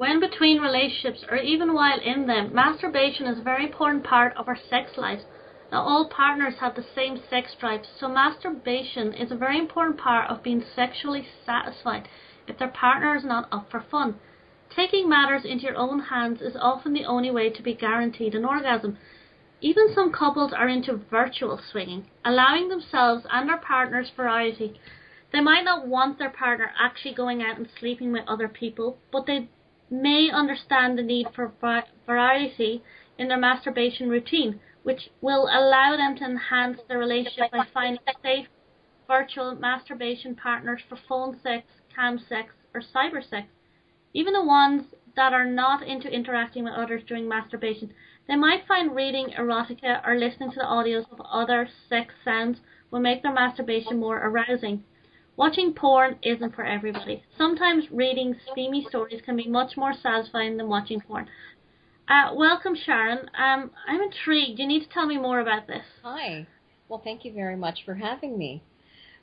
When 0.00 0.18
between 0.18 0.62
relationships 0.62 1.26
or 1.28 1.36
even 1.36 1.74
while 1.74 2.00
in 2.00 2.26
them, 2.26 2.54
masturbation 2.54 3.26
is 3.26 3.38
a 3.38 3.42
very 3.42 3.66
important 3.66 4.02
part 4.02 4.34
of 4.34 4.48
our 4.48 4.56
sex 4.56 4.96
life. 4.96 5.20
Now, 5.70 5.82
all 5.82 6.08
partners 6.08 6.54
have 6.60 6.74
the 6.74 6.86
same 6.94 7.22
sex 7.28 7.54
drive, 7.54 7.82
so 7.98 8.08
masturbation 8.08 9.12
is 9.12 9.30
a 9.30 9.36
very 9.36 9.58
important 9.58 9.98
part 9.98 10.30
of 10.30 10.42
being 10.42 10.64
sexually 10.74 11.28
satisfied 11.44 12.08
if 12.48 12.56
their 12.56 12.68
partner 12.68 13.14
is 13.14 13.26
not 13.26 13.52
up 13.52 13.70
for 13.70 13.82
fun. 13.90 14.18
Taking 14.74 15.06
matters 15.06 15.44
into 15.44 15.64
your 15.64 15.76
own 15.76 16.00
hands 16.00 16.40
is 16.40 16.56
often 16.58 16.94
the 16.94 17.04
only 17.04 17.30
way 17.30 17.50
to 17.50 17.62
be 17.62 17.74
guaranteed 17.74 18.34
an 18.34 18.46
orgasm. 18.46 18.96
Even 19.60 19.92
some 19.92 20.12
couples 20.12 20.54
are 20.54 20.70
into 20.70 20.96
virtual 20.96 21.58
swinging, 21.58 22.06
allowing 22.24 22.70
themselves 22.70 23.26
and 23.30 23.50
their 23.50 23.58
partners 23.58 24.10
variety. 24.16 24.80
They 25.30 25.42
might 25.42 25.64
not 25.64 25.86
want 25.86 26.18
their 26.18 26.30
partner 26.30 26.72
actually 26.80 27.12
going 27.12 27.42
out 27.42 27.58
and 27.58 27.68
sleeping 27.78 28.12
with 28.12 28.26
other 28.26 28.48
people, 28.48 28.96
but 29.12 29.26
they 29.26 29.50
may 29.90 30.30
understand 30.30 30.96
the 30.96 31.02
need 31.02 31.26
for 31.34 31.52
variety 32.06 32.82
in 33.18 33.28
their 33.28 33.38
masturbation 33.38 34.08
routine, 34.08 34.60
which 34.82 35.10
will 35.20 35.48
allow 35.50 35.96
them 35.96 36.16
to 36.16 36.24
enhance 36.24 36.78
their 36.88 36.98
relationship 36.98 37.50
by 37.50 37.66
finding 37.74 38.00
safe 38.22 38.46
virtual 39.06 39.54
masturbation 39.56 40.36
partners 40.36 40.80
for 40.88 40.96
phone 41.08 41.38
sex, 41.42 41.66
cam 41.94 42.18
sex, 42.28 42.54
or 42.72 42.80
cyber 42.80 43.28
sex. 43.28 43.48
Even 44.14 44.32
the 44.32 44.44
ones 44.44 44.94
that 45.16 45.32
are 45.32 45.44
not 45.44 45.82
into 45.82 46.08
interacting 46.08 46.64
with 46.64 46.74
others 46.74 47.02
during 47.06 47.28
masturbation, 47.28 47.92
they 48.28 48.36
might 48.36 48.66
find 48.66 48.94
reading 48.94 49.30
erotica 49.36 50.00
or 50.06 50.16
listening 50.16 50.50
to 50.50 50.60
the 50.60 50.64
audios 50.64 51.10
of 51.10 51.20
other 51.22 51.68
sex 51.88 52.14
sounds 52.24 52.60
will 52.90 53.00
make 53.00 53.22
their 53.22 53.32
masturbation 53.32 53.98
more 53.98 54.18
arousing. 54.18 54.84
Watching 55.36 55.72
porn 55.72 56.18
isn't 56.22 56.54
for 56.54 56.64
everybody. 56.64 57.22
Sometimes 57.38 57.84
reading 57.90 58.36
steamy 58.50 58.84
stories 58.88 59.22
can 59.24 59.36
be 59.36 59.48
much 59.48 59.76
more 59.76 59.94
satisfying 59.94 60.56
than 60.56 60.68
watching 60.68 61.00
porn. 61.00 61.28
Uh, 62.08 62.34
welcome, 62.34 62.74
Sharon. 62.74 63.30
Um, 63.38 63.70
I'm 63.86 64.02
intrigued. 64.02 64.58
You 64.58 64.66
need 64.66 64.82
to 64.82 64.88
tell 64.88 65.06
me 65.06 65.16
more 65.16 65.40
about 65.40 65.66
this. 65.66 65.84
Hi. 66.02 66.46
Well, 66.88 67.00
thank 67.02 67.24
you 67.24 67.32
very 67.32 67.56
much 67.56 67.84
for 67.84 67.94
having 67.94 68.36
me. 68.36 68.62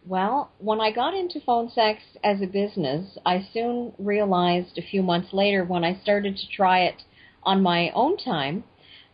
Well, 0.05 0.51
when 0.59 0.79
I 0.79 0.91
got 0.91 1.13
into 1.13 1.41
phone 1.41 1.69
sex 1.69 2.01
as 2.23 2.41
a 2.41 2.47
business, 2.47 3.17
I 3.25 3.45
soon 3.53 3.93
realized 3.99 4.77
a 4.77 4.81
few 4.81 5.03
months 5.03 5.33
later 5.33 5.65
when 5.65 5.83
I 5.83 5.99
started 6.01 6.37
to 6.37 6.47
try 6.47 6.83
it 6.83 7.03
on 7.43 7.61
my 7.61 7.91
own 7.91 8.17
time 8.17 8.63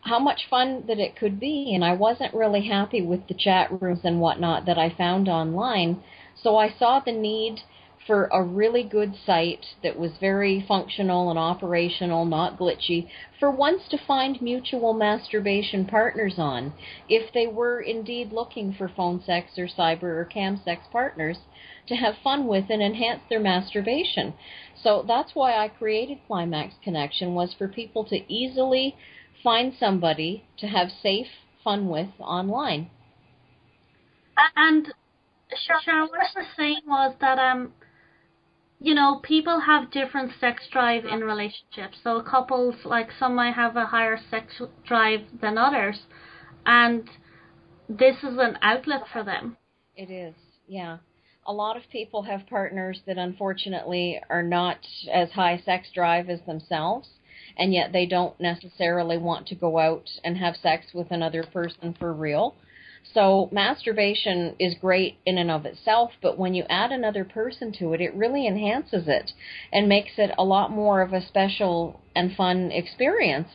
how 0.01 0.19
much 0.19 0.41
fun 0.49 0.83
that 0.87 0.99
it 0.99 1.15
could 1.15 1.39
be. 1.39 1.73
And 1.73 1.83
I 1.83 1.93
wasn't 1.93 2.33
really 2.33 2.67
happy 2.67 3.01
with 3.01 3.27
the 3.27 3.33
chat 3.33 3.69
rooms 3.81 4.01
and 4.03 4.19
whatnot 4.19 4.65
that 4.65 4.77
I 4.77 4.89
found 4.95 5.27
online. 5.27 6.03
So 6.41 6.57
I 6.57 6.69
saw 6.77 6.99
the 6.99 7.11
need 7.11 7.61
for 8.05 8.25
a 8.33 8.43
really 8.43 8.83
good 8.83 9.13
site 9.25 9.65
that 9.81 9.97
was 9.97 10.11
very 10.19 10.63
functional 10.67 11.29
and 11.29 11.39
operational, 11.39 12.25
not 12.25 12.59
glitchy, 12.59 13.07
for 13.39 13.49
once 13.49 13.87
to 13.89 13.97
find 13.97 14.41
mutual 14.41 14.93
masturbation 14.93 15.85
partners 15.85 16.35
on, 16.37 16.73
if 17.07 17.31
they 17.33 17.47
were 17.47 17.79
indeed 17.79 18.33
looking 18.33 18.73
for 18.73 18.89
phone 18.89 19.21
sex 19.23 19.57
or 19.57 19.67
cyber 19.67 20.03
or 20.03 20.25
cam 20.25 20.59
sex 20.65 20.83
partners 20.91 21.37
to 21.87 21.95
have 21.95 22.15
fun 22.23 22.47
with 22.47 22.65
and 22.69 22.81
enhance 22.81 23.21
their 23.29 23.39
masturbation. 23.39 24.33
So 24.81 25.03
that's 25.07 25.33
why 25.33 25.55
I 25.55 25.69
created 25.69 26.19
Climax 26.27 26.75
Connection 26.83 27.33
was 27.33 27.53
for 27.57 27.67
people 27.67 28.03
to 28.05 28.33
easily 28.33 28.95
find 29.41 29.73
somebody 29.79 30.43
to 30.57 30.67
have 30.67 30.89
safe 31.01 31.27
fun 31.63 31.87
with 31.87 32.09
online. 32.19 32.89
And 34.55 34.93
Sharon, 35.65 36.09
what 36.09 36.19
I 36.19 36.39
was 36.39 36.47
saying 36.57 36.81
was 36.87 37.15
that 37.21 37.39
um, 37.39 37.73
you 38.83 38.93
know, 38.93 39.21
people 39.23 39.61
have 39.61 39.91
different 39.91 40.31
sex 40.41 40.63
drive 40.69 41.05
in 41.05 41.21
relationships. 41.21 41.97
So 42.03 42.21
couples, 42.21 42.75
like 42.83 43.07
some 43.17 43.33
might 43.33 43.53
have 43.53 43.77
a 43.77 43.85
higher 43.85 44.19
sex 44.29 44.61
drive 44.85 45.21
than 45.41 45.57
others, 45.57 45.97
and 46.65 47.09
this 47.87 48.17
is 48.17 48.37
an 48.37 48.57
outlet 48.61 49.03
for 49.11 49.23
them. 49.23 49.55
It 49.95 50.11
is, 50.11 50.35
yeah. 50.67 50.97
A 51.45 51.53
lot 51.53 51.77
of 51.77 51.83
people 51.91 52.23
have 52.23 52.45
partners 52.47 52.99
that 53.07 53.17
unfortunately 53.17 54.19
are 54.29 54.43
not 54.43 54.79
as 55.11 55.31
high 55.31 55.61
sex 55.63 55.87
drive 55.93 56.29
as 56.29 56.39
themselves, 56.45 57.07
and 57.57 57.73
yet 57.73 57.93
they 57.93 58.05
don't 58.05 58.37
necessarily 58.39 59.17
want 59.17 59.47
to 59.47 59.55
go 59.55 59.79
out 59.79 60.09
and 60.25 60.37
have 60.37 60.55
sex 60.57 60.87
with 60.93 61.09
another 61.09 61.43
person 61.53 61.95
for 61.97 62.13
real. 62.13 62.55
So 63.11 63.49
masturbation 63.51 64.55
is 64.59 64.75
great 64.75 65.17
in 65.25 65.37
and 65.37 65.51
of 65.51 65.65
itself, 65.65 66.11
but 66.21 66.37
when 66.37 66.53
you 66.53 66.63
add 66.69 66.91
another 66.91 67.25
person 67.25 67.71
to 67.73 67.93
it, 67.93 68.01
it 68.01 68.13
really 68.15 68.47
enhances 68.47 69.07
it 69.07 69.31
and 69.71 69.89
makes 69.89 70.17
it 70.17 70.31
a 70.37 70.43
lot 70.43 70.71
more 70.71 71.01
of 71.01 71.13
a 71.13 71.21
special 71.21 71.99
and 72.15 72.33
fun 72.35 72.71
experience 72.71 73.49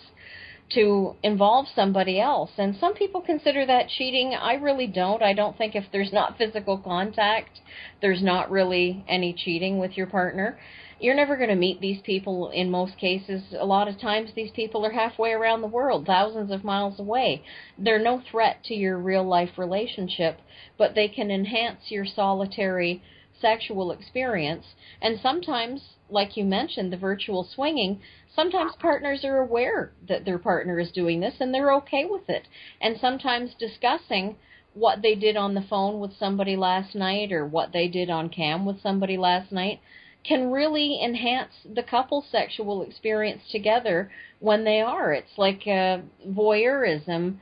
to 0.70 1.16
involve 1.22 1.66
somebody 1.74 2.20
else. 2.20 2.50
And 2.58 2.76
some 2.76 2.94
people 2.94 3.20
consider 3.20 3.64
that 3.66 3.88
cheating. 3.88 4.34
I 4.34 4.54
really 4.54 4.86
don't. 4.86 5.22
I 5.22 5.32
don't 5.32 5.56
think 5.56 5.74
if 5.74 5.84
there's 5.92 6.12
not 6.12 6.36
physical 6.36 6.78
contact, 6.78 7.60
there's 8.02 8.22
not 8.22 8.50
really 8.50 9.04
any 9.08 9.32
cheating 9.32 9.78
with 9.78 9.96
your 9.96 10.06
partner 10.06 10.58
you're 11.00 11.14
never 11.14 11.36
going 11.36 11.48
to 11.48 11.54
meet 11.54 11.80
these 11.80 12.00
people 12.02 12.50
in 12.50 12.70
most 12.70 12.96
cases. 12.98 13.42
A 13.58 13.64
lot 13.64 13.88
of 13.88 14.00
times 14.00 14.30
these 14.34 14.50
people 14.50 14.84
are 14.84 14.90
halfway 14.90 15.30
around 15.30 15.60
the 15.60 15.68
world, 15.68 16.06
thousands 16.06 16.50
of 16.50 16.64
miles 16.64 16.98
away. 16.98 17.42
They're 17.78 18.02
no 18.02 18.20
threat 18.30 18.64
to 18.64 18.74
your 18.74 18.98
real 18.98 19.24
life 19.24 19.50
relationship, 19.56 20.40
but 20.76 20.94
they 20.94 21.08
can 21.08 21.30
enhance 21.30 21.90
your 21.90 22.04
solitary 22.04 23.02
sexual 23.40 23.92
experience. 23.92 24.64
And 25.00 25.20
sometimes, 25.20 25.82
like 26.10 26.36
you 26.36 26.44
mentioned, 26.44 26.92
the 26.92 26.96
virtual 26.96 27.44
swinging, 27.44 28.00
sometimes 28.34 28.72
partners 28.78 29.24
are 29.24 29.38
aware 29.38 29.92
that 30.08 30.24
their 30.24 30.38
partner 30.38 30.78
is 30.78 30.90
doing 30.90 31.20
this 31.20 31.34
and 31.40 31.52
they're 31.52 31.74
okay 31.74 32.04
with 32.04 32.28
it. 32.28 32.46
And 32.80 32.96
sometimes 33.00 33.54
discussing 33.58 34.36
what 34.74 35.02
they 35.02 35.14
did 35.14 35.36
on 35.36 35.54
the 35.54 35.64
phone 35.68 35.98
with 35.98 36.16
somebody 36.18 36.56
last 36.56 36.94
night 36.94 37.32
or 37.32 37.44
what 37.44 37.72
they 37.72 37.88
did 37.88 38.10
on 38.10 38.28
cam 38.28 38.64
with 38.64 38.80
somebody 38.80 39.16
last 39.16 39.50
night 39.50 39.80
can 40.24 40.50
really 40.50 41.00
enhance 41.02 41.52
the 41.74 41.82
couple's 41.82 42.26
sexual 42.30 42.82
experience 42.82 43.42
together 43.50 44.10
when 44.40 44.64
they 44.64 44.80
are. 44.80 45.12
It's 45.12 45.38
like 45.38 45.62
voyeurism 45.62 47.38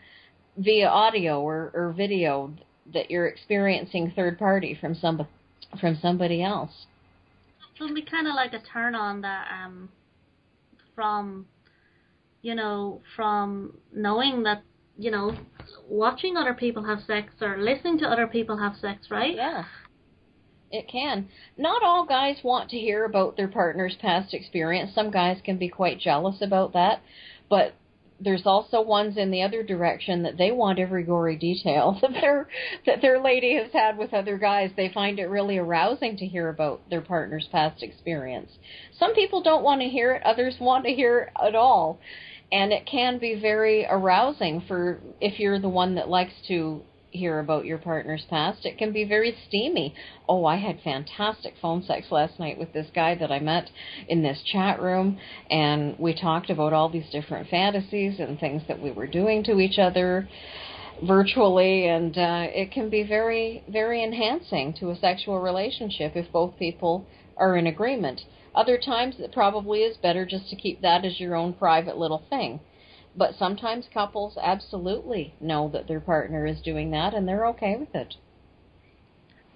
via 0.57 0.89
audio 0.89 1.41
or, 1.41 1.71
or 1.75 1.95
video 1.97 2.53
that 2.93 3.11
you're 3.11 3.27
experiencing 3.27 4.13
third 4.15 4.39
party 4.39 4.77
from 4.81 4.95
some 4.95 5.27
from 5.81 5.99
somebody 6.01 6.43
else. 6.43 6.87
It'll 7.75 7.95
be 7.95 8.03
kind 8.03 8.27
of 8.27 8.35
like 8.35 8.55
a 8.55 8.61
turn 8.61 8.95
on 8.95 9.21
that 9.23 9.49
um, 9.53 9.91
from 10.97 11.47
you 12.43 12.57
know 12.57 13.01
from 13.15 13.79
knowing 13.93 14.43
that 14.43 14.65
you 14.99 15.13
know 15.13 15.37
watching 15.89 16.37
other 16.37 16.55
people 16.55 16.83
have 16.83 16.99
sex 17.07 17.33
or 17.41 17.59
listening 17.59 17.99
to 17.99 18.07
other 18.07 18.27
people 18.27 18.57
have 18.57 18.75
sex, 18.81 19.07
right? 19.11 19.37
Yeah. 19.37 19.65
It 20.73 20.89
can. 20.89 21.29
Not 21.57 21.85
all 21.85 22.05
guys 22.05 22.39
want 22.43 22.71
to 22.71 22.77
hear 22.77 23.05
about 23.05 23.37
their 23.37 23.47
partner's 23.47 23.97
past 24.01 24.35
experience. 24.35 24.93
Some 24.95 25.13
guys 25.13 25.39
can 25.45 25.59
be 25.59 25.69
quite 25.69 26.01
jealous 26.01 26.43
about 26.43 26.73
that, 26.73 27.03
but 27.49 27.75
there's 28.19 28.47
also 28.47 28.81
ones 28.81 29.17
in 29.17 29.31
the 29.31 29.43
other 29.43 29.63
direction 29.63 30.23
that 30.23 30.39
they 30.39 30.51
want 30.51 30.79
every 30.79 31.03
gory 31.03 31.37
detail 31.37 31.99
that 32.03 32.13
their 32.13 32.49
that 32.87 33.03
their 33.03 33.21
lady 33.21 33.57
has 33.57 33.73
had 33.73 33.99
with 33.99 34.15
other 34.15 34.39
guys. 34.39 34.71
They 34.77 34.89
find 34.89 35.19
it 35.19 35.27
really 35.27 35.59
arousing 35.59 36.17
to 36.19 36.27
hear 36.27 36.49
about 36.49 36.89
their 36.89 37.03
partner's 37.03 37.49
past 37.53 37.83
experience. 37.83 38.51
Some 38.99 39.15
people 39.15 39.43
don't 39.43 39.63
want 39.63 39.81
to 39.83 39.89
hear 39.89 40.13
it, 40.15 40.23
others 40.25 40.57
want 40.61 40.85
to 40.85 40.93
hear 40.93 41.21
it 41.21 41.47
at 41.47 41.55
all. 41.55 42.01
And 42.53 42.73
it 42.73 42.87
can 42.87 43.19
be 43.19 43.39
very 43.41 43.87
arousing 43.91 44.63
for 44.69 45.01
if 45.21 45.41
you're 45.41 45.59
the 45.59 45.69
one 45.69 45.97
that 45.97 46.09
likes 46.09 46.33
to 46.47 46.83
hear 47.17 47.39
about 47.39 47.65
your 47.65 47.79
partner's 47.79 48.25
past. 48.31 48.65
It 48.65 48.79
can 48.79 48.93
be 48.93 49.05
very 49.05 49.37
steamy. 49.47 49.95
Oh, 50.29 50.45
I 50.45 50.57
had 50.57 50.81
fantastic 50.83 51.55
phone 51.61 51.83
sex 51.83 52.07
last 52.11 52.39
night 52.39 52.59
with 52.59 52.73
this 52.73 52.89
guy 52.95 53.15
that 53.17 53.33
I 53.33 53.39
met 53.39 53.71
in 54.09 54.23
this 54.23 54.43
chat 54.45 54.81
room, 54.81 55.19
and 55.51 55.99
we 55.99 56.15
talked 56.15 56.51
about 56.51 56.73
all 56.73 56.89
these 56.89 57.11
different 57.11 57.49
fantasies 57.49 58.21
and 58.21 58.39
things 58.39 58.63
that 58.69 58.81
we 58.81 58.91
were 58.91 59.07
doing 59.07 59.43
to 59.45 59.59
each 59.59 59.79
other 59.79 60.29
virtually 61.03 61.89
and 61.89 62.17
uh, 62.17 62.47
it 62.49 62.73
can 62.73 62.89
be 62.89 63.03
very 63.03 63.63
very 63.69 64.03
enhancing 64.03 64.73
to 64.73 64.91
a 64.91 64.97
sexual 64.97 65.39
relationship 65.41 66.17
if 66.17 66.31
both 66.33 66.57
people 66.59 67.07
are 67.37 67.57
in 67.57 67.67
agreement. 67.67 68.23
Other 68.55 68.79
times 68.79 69.17
it 69.19 69.33
probably 69.33 69.81
is 69.81 69.99
better 69.99 70.25
just 70.25 70.49
to 70.49 70.57
keep 70.57 70.81
that 70.81 71.05
as 71.05 71.21
your 71.21 71.35
own 71.35 71.53
private 71.53 71.99
little 71.99 72.25
thing. 72.31 72.61
But 73.19 73.35
sometimes 73.35 73.89
couples 73.89 74.37
absolutely 74.37 75.35
know 75.41 75.71
that 75.71 75.89
their 75.89 76.01
partner 76.01 76.47
is 76.47 76.61
doing 76.61 76.91
that 76.91 77.15
and 77.15 77.27
they're 77.27 77.47
okay 77.47 77.75
with 77.75 77.95
it. 77.95 78.17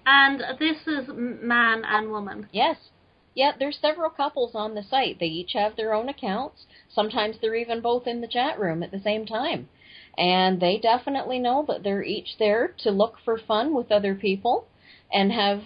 And 0.03 0.41
this 0.57 0.87
is 0.87 1.07
man 1.07 1.83
and 1.85 2.09
woman. 2.09 2.49
Yes. 2.51 2.89
Yeah, 3.35 3.51
there's 3.57 3.77
several 3.77 4.09
couples 4.09 4.55
on 4.55 4.73
the 4.73 4.81
site. 4.81 5.19
They 5.19 5.27
each 5.27 5.53
have 5.53 5.75
their 5.75 5.93
own 5.93 6.09
accounts. 6.09 6.65
Sometimes 6.89 7.37
they're 7.39 7.55
even 7.55 7.81
both 7.81 8.07
in 8.07 8.19
the 8.19 8.27
chat 8.27 8.59
room 8.59 8.81
at 8.81 8.89
the 8.89 8.99
same 8.99 9.27
time. 9.27 9.69
And 10.17 10.59
they 10.59 10.79
definitely 10.79 11.37
know 11.37 11.63
that 11.67 11.83
they're 11.83 12.03
each 12.03 12.37
there 12.39 12.73
to 12.79 12.89
look 12.89 13.19
for 13.23 13.37
fun 13.37 13.75
with 13.75 13.91
other 13.91 14.15
people 14.15 14.65
and 15.13 15.31
have 15.31 15.61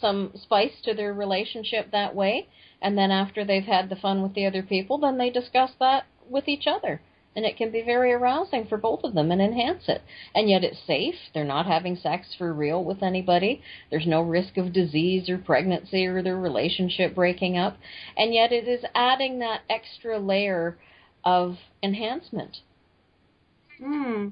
some 0.00 0.32
spice 0.34 0.80
to 0.84 0.94
their 0.94 1.12
relationship 1.12 1.90
that 1.90 2.14
way. 2.14 2.46
And 2.80 2.96
then 2.96 3.10
after 3.10 3.44
they've 3.44 3.64
had 3.64 3.88
the 3.88 3.96
fun 3.96 4.22
with 4.22 4.34
the 4.34 4.46
other 4.46 4.62
people, 4.62 4.98
then 4.98 5.18
they 5.18 5.28
discuss 5.28 5.72
that 5.80 6.06
with 6.30 6.46
each 6.46 6.68
other 6.68 7.00
and 7.34 7.44
it 7.44 7.56
can 7.56 7.70
be 7.70 7.82
very 7.82 8.12
arousing 8.12 8.66
for 8.66 8.76
both 8.76 9.04
of 9.04 9.14
them 9.14 9.30
and 9.30 9.40
enhance 9.40 9.84
it. 9.88 10.02
And 10.34 10.48
yet 10.48 10.64
it's 10.64 10.78
safe. 10.86 11.14
They're 11.32 11.44
not 11.44 11.66
having 11.66 11.96
sex 11.96 12.34
for 12.36 12.52
real 12.52 12.84
with 12.84 13.02
anybody. 13.02 13.62
There's 13.90 14.06
no 14.06 14.20
risk 14.20 14.56
of 14.56 14.72
disease 14.72 15.28
or 15.28 15.38
pregnancy 15.38 16.06
or 16.06 16.22
their 16.22 16.36
relationship 16.36 17.14
breaking 17.14 17.56
up. 17.56 17.78
And 18.16 18.34
yet 18.34 18.52
it 18.52 18.68
is 18.68 18.84
adding 18.94 19.38
that 19.38 19.62
extra 19.70 20.18
layer 20.18 20.78
of 21.24 21.56
enhancement. 21.82 22.58
Hmm. 23.78 24.28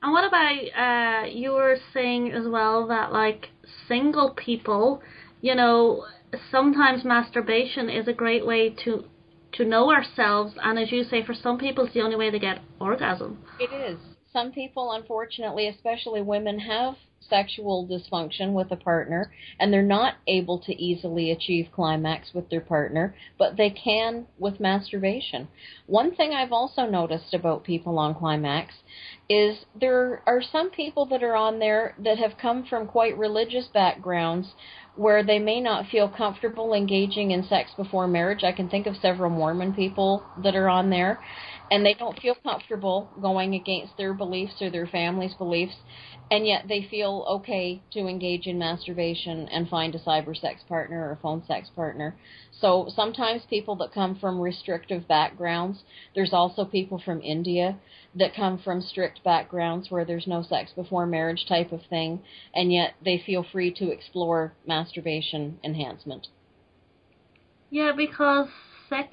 And 0.00 0.12
what 0.12 0.24
about 0.24 0.54
uh 0.76 1.26
you 1.26 1.52
were 1.52 1.76
saying 1.92 2.32
as 2.32 2.46
well 2.46 2.86
that 2.86 3.12
like 3.12 3.48
single 3.88 4.30
people, 4.30 5.02
you 5.40 5.54
know, 5.54 6.04
sometimes 6.50 7.04
masturbation 7.04 7.90
is 7.90 8.08
a 8.08 8.12
great 8.12 8.46
way 8.46 8.70
to 8.84 9.04
to 9.52 9.64
know 9.64 9.90
ourselves, 9.90 10.54
and 10.62 10.78
as 10.78 10.92
you 10.92 11.04
say, 11.04 11.24
for 11.24 11.34
some 11.34 11.58
people, 11.58 11.84
it's 11.84 11.94
the 11.94 12.00
only 12.00 12.16
way 12.16 12.30
they 12.30 12.38
get 12.38 12.60
orgasm. 12.80 13.38
It 13.58 13.72
is. 13.72 13.98
Some 14.32 14.52
people, 14.52 14.92
unfortunately, 14.92 15.68
especially 15.68 16.22
women, 16.22 16.58
have 16.60 16.96
sexual 17.28 17.86
dysfunction 17.86 18.52
with 18.52 18.70
a 18.70 18.76
partner 18.76 19.30
and 19.58 19.72
they're 19.72 19.82
not 19.82 20.14
able 20.26 20.58
to 20.58 20.72
easily 20.82 21.30
achieve 21.30 21.68
climax 21.74 22.32
with 22.34 22.48
their 22.48 22.60
partner, 22.60 23.14
but 23.38 23.56
they 23.56 23.70
can 23.70 24.26
with 24.38 24.60
masturbation. 24.60 25.48
One 25.86 26.14
thing 26.14 26.32
I've 26.32 26.52
also 26.52 26.86
noticed 26.86 27.34
about 27.34 27.64
people 27.64 27.98
on 27.98 28.14
climax 28.14 28.74
is 29.28 29.58
there 29.78 30.22
are 30.26 30.42
some 30.42 30.70
people 30.70 31.06
that 31.06 31.22
are 31.22 31.36
on 31.36 31.58
there 31.58 31.94
that 32.02 32.18
have 32.18 32.38
come 32.40 32.64
from 32.64 32.86
quite 32.86 33.18
religious 33.18 33.66
backgrounds 33.66 34.48
where 34.98 35.22
they 35.22 35.38
may 35.38 35.60
not 35.60 35.86
feel 35.86 36.08
comfortable 36.08 36.74
engaging 36.74 37.30
in 37.30 37.46
sex 37.46 37.70
before 37.76 38.08
marriage. 38.08 38.42
I 38.42 38.50
can 38.50 38.68
think 38.68 38.88
of 38.88 38.96
several 38.96 39.30
Mormon 39.30 39.72
people 39.72 40.24
that 40.42 40.56
are 40.56 40.68
on 40.68 40.90
there, 40.90 41.20
and 41.70 41.86
they 41.86 41.94
don't 41.94 42.18
feel 42.18 42.34
comfortable 42.42 43.08
going 43.22 43.54
against 43.54 43.96
their 43.96 44.12
beliefs 44.12 44.54
or 44.60 44.70
their 44.70 44.88
family's 44.88 45.34
beliefs, 45.34 45.76
and 46.32 46.44
yet 46.44 46.64
they 46.68 46.88
feel 46.90 47.24
okay 47.30 47.80
to 47.92 48.08
engage 48.08 48.46
in 48.46 48.58
masturbation 48.58 49.48
and 49.50 49.68
find 49.68 49.94
a 49.94 50.00
cyber 50.00 50.36
sex 50.36 50.62
partner 50.68 51.08
or 51.08 51.12
a 51.12 51.16
phone 51.22 51.44
sex 51.46 51.70
partner. 51.76 52.16
So 52.60 52.90
sometimes 52.96 53.42
people 53.48 53.76
that 53.76 53.94
come 53.94 54.16
from 54.16 54.40
restrictive 54.40 55.06
backgrounds, 55.06 55.78
there's 56.16 56.32
also 56.32 56.64
people 56.64 57.00
from 57.04 57.22
India 57.22 57.78
that 58.16 58.34
come 58.34 58.58
from 58.58 58.82
strict 58.82 59.22
backgrounds 59.22 59.92
where 59.92 60.04
there's 60.04 60.26
no 60.26 60.42
sex 60.42 60.72
before 60.74 61.06
marriage 61.06 61.46
type 61.48 61.70
of 61.70 61.80
thing, 61.88 62.20
and 62.52 62.72
yet 62.72 62.94
they 63.04 63.22
feel 63.24 63.46
free 63.52 63.72
to 63.74 63.92
explore 63.92 64.52
masturbation 64.66 64.87
enhancement. 64.96 66.28
Yeah, 67.70 67.92
because 67.96 68.48
sex, 68.88 69.08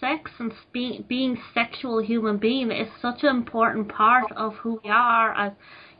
sex 0.00 0.30
and 0.38 0.52
spe- 0.52 1.06
being 1.06 1.38
sexual 1.54 2.02
human 2.02 2.38
being 2.38 2.70
is 2.70 2.88
such 3.00 3.22
an 3.22 3.28
important 3.28 3.88
part 3.88 4.32
of 4.32 4.54
who 4.56 4.80
we 4.82 4.90
are. 4.90 5.34
As 5.34 5.52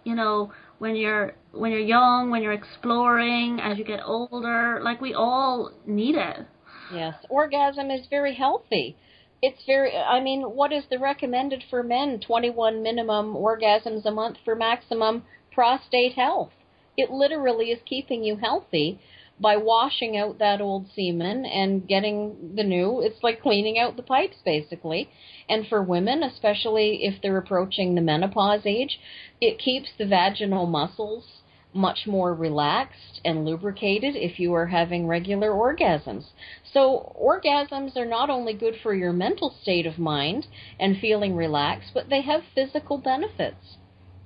you 0.05 0.15
know, 0.15 0.53
when 0.79 0.97
you're 0.97 1.35
when 1.53 1.71
you're 1.71 1.81
young, 1.81 2.31
when 2.31 2.43
you're 2.43 2.53
exploring, 2.53 3.61
as 3.61 3.79
you 3.79 3.85
get 3.85 4.01
older, 4.05 4.81
like 4.83 5.01
we 5.01 5.15
all 5.15 5.73
need 5.87 6.15
it. 6.15 6.47
Yes, 6.93 7.15
orgasm 7.29 7.91
is 7.91 8.07
very 8.09 8.35
healthy 8.35 8.97
it's 9.43 9.61
very 9.67 9.95
i 9.97 10.21
mean 10.21 10.43
what 10.43 10.73
is 10.73 10.85
the 10.89 10.99
recommended 10.99 11.63
for 11.69 11.83
men 11.83 12.21
21 12.21 12.83
minimum 12.83 13.35
orgasms 13.35 14.07
a 14.07 14.11
month 14.11 14.37
for 14.45 14.55
maximum 14.55 15.25
prostate 15.53 16.13
health 16.13 16.53
it 16.97 17.11
literally 17.11 17.71
is 17.71 17.81
keeping 17.85 18.25
you 18.25 18.37
healthy 18.37 19.01
by 19.41 19.57
washing 19.57 20.17
out 20.17 20.39
that 20.39 20.61
old 20.61 20.87
semen 20.95 21.45
and 21.45 21.89
getting 21.89 22.53
the 22.55 22.63
new 22.63 23.01
it's 23.01 23.23
like 23.23 23.43
cleaning 23.43 23.79
out 23.79 23.97
the 23.97 24.03
pipes 24.03 24.37
basically 24.45 25.11
and 25.49 25.67
for 25.67 25.83
women 25.83 26.23
especially 26.23 27.05
if 27.05 27.21
they're 27.23 27.39
approaching 27.39 27.95
the 27.95 28.01
menopause 28.01 28.63
age 28.67 29.01
it 29.41 29.59
keeps 29.59 29.89
the 29.99 30.07
vaginal 30.07 30.67
muscles 30.67 31.43
much 31.75 32.07
more 32.07 32.35
relaxed 32.35 33.21
and 33.25 33.45
lubricated 33.45 34.15
if 34.15 34.39
you 34.39 34.53
are 34.53 34.67
having 34.67 35.07
regular 35.07 35.51
orgasms. 35.51 36.25
So, 36.73 37.15
orgasms 37.19 37.97
are 37.97 38.07
not 38.07 38.29
only 38.29 38.53
good 38.53 38.77
for 38.83 38.95
your 38.95 39.13
mental 39.13 39.55
state 39.63 39.87
of 39.87 39.99
mind 39.99 40.47
and 40.79 40.99
feeling 40.99 41.35
relaxed, 41.35 41.91
but 41.95 42.11
they 42.11 42.23
have 42.23 42.43
physical 42.55 42.99
benefits. 42.99 43.79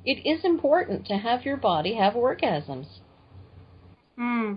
It 0.07 0.25
is 0.25 0.45
important 0.45 1.07
to 1.09 1.15
have 1.15 1.45
your 1.45 1.57
body 1.57 1.97
have 1.97 2.15
orgasms. 2.15 2.87
Hmm. 4.17 4.55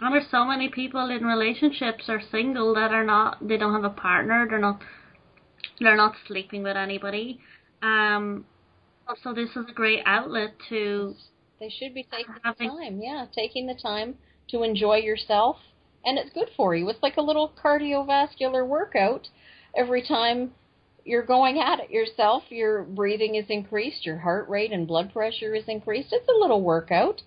And 0.00 0.14
there's 0.14 0.30
so 0.30 0.44
many 0.44 0.68
people 0.68 1.10
in 1.10 1.24
relationships 1.24 2.04
or 2.08 2.20
single 2.30 2.74
that 2.74 2.92
are 2.92 3.04
not 3.04 3.46
they 3.46 3.56
don't 3.56 3.72
have 3.72 3.84
a 3.84 3.94
partner, 3.94 4.46
they're 4.48 4.58
not 4.58 4.80
they're 5.80 5.96
not 5.96 6.14
sleeping 6.26 6.62
with 6.62 6.76
anybody. 6.76 7.40
Um 7.82 8.44
so 9.22 9.32
this 9.32 9.50
is 9.56 9.64
a 9.68 9.72
great 9.72 10.02
outlet 10.06 10.54
to 10.68 11.14
they 11.58 11.70
should 11.70 11.94
be 11.94 12.06
taking 12.10 12.34
the 12.44 12.66
time. 12.66 13.00
Yeah, 13.00 13.26
taking 13.32 13.66
the 13.66 13.74
time 13.74 14.16
to 14.48 14.64
enjoy 14.64 14.96
yourself, 14.96 15.58
and 16.04 16.18
it's 16.18 16.32
good 16.32 16.48
for 16.56 16.74
you. 16.74 16.88
It's 16.88 17.02
like 17.02 17.16
a 17.16 17.22
little 17.22 17.52
cardiovascular 17.62 18.66
workout. 18.66 19.28
Every 19.76 20.02
time 20.02 20.52
you're 21.04 21.24
going 21.24 21.58
at 21.58 21.80
it 21.80 21.90
yourself, 21.90 22.44
your 22.48 22.82
breathing 22.82 23.34
is 23.34 23.46
increased, 23.48 24.06
your 24.06 24.18
heart 24.18 24.48
rate 24.48 24.72
and 24.72 24.86
blood 24.86 25.12
pressure 25.12 25.54
is 25.54 25.64
increased. 25.68 26.12
It's 26.12 26.28
a 26.28 26.40
little 26.40 26.62
workout. 26.62 27.22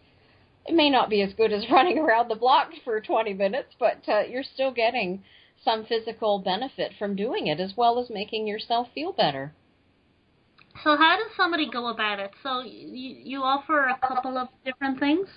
It 0.65 0.73
may 0.73 0.89
not 0.89 1.09
be 1.09 1.21
as 1.21 1.33
good 1.33 1.51
as 1.51 1.63
running 1.71 1.99
around 1.99 2.29
the 2.29 2.35
block 2.35 2.69
for 2.83 2.99
20 2.99 3.33
minutes, 3.33 3.75
but 3.79 4.01
uh, 4.07 4.21
you're 4.21 4.43
still 4.43 4.71
getting 4.71 5.23
some 5.63 5.85
physical 5.85 6.39
benefit 6.39 6.91
from 6.97 7.15
doing 7.15 7.47
it 7.47 7.59
as 7.59 7.73
well 7.75 7.99
as 7.99 8.09
making 8.09 8.47
yourself 8.47 8.87
feel 8.93 9.11
better. 9.11 9.53
So 10.83 10.97
how 10.97 11.17
does 11.17 11.35
somebody 11.37 11.69
go 11.69 11.87
about 11.87 12.19
it? 12.19 12.31
So 12.43 12.61
you 12.61 13.15
you 13.23 13.41
offer 13.41 13.87
a 13.87 13.97
couple 14.07 14.37
of 14.37 14.49
different 14.65 14.99
things. 14.99 15.27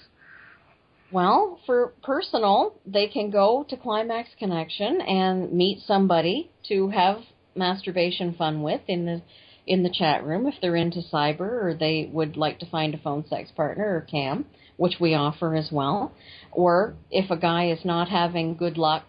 Well, 1.10 1.60
for 1.64 1.94
personal, 2.02 2.74
they 2.84 3.06
can 3.06 3.30
go 3.30 3.64
to 3.70 3.76
Climax 3.76 4.30
Connection 4.38 5.00
and 5.00 5.52
meet 5.52 5.80
somebody 5.86 6.50
to 6.68 6.88
have 6.88 7.18
masturbation 7.58 8.34
fun 8.34 8.62
with 8.62 8.80
in 8.86 9.04
the 9.04 9.22
in 9.66 9.82
the 9.82 9.90
chat 9.90 10.24
room 10.24 10.46
if 10.46 10.54
they're 10.62 10.76
into 10.76 11.02
cyber 11.12 11.40
or 11.40 11.76
they 11.78 12.08
would 12.10 12.36
like 12.38 12.58
to 12.58 12.70
find 12.70 12.94
a 12.94 12.98
phone 12.98 13.26
sex 13.28 13.50
partner 13.54 13.96
or 13.96 14.00
cam, 14.00 14.46
which 14.78 14.94
we 14.98 15.14
offer 15.14 15.54
as 15.54 15.70
well. 15.70 16.12
Or 16.52 16.94
if 17.10 17.30
a 17.30 17.36
guy 17.36 17.68
is 17.70 17.84
not 17.84 18.08
having 18.08 18.56
good 18.56 18.78
luck 18.78 19.04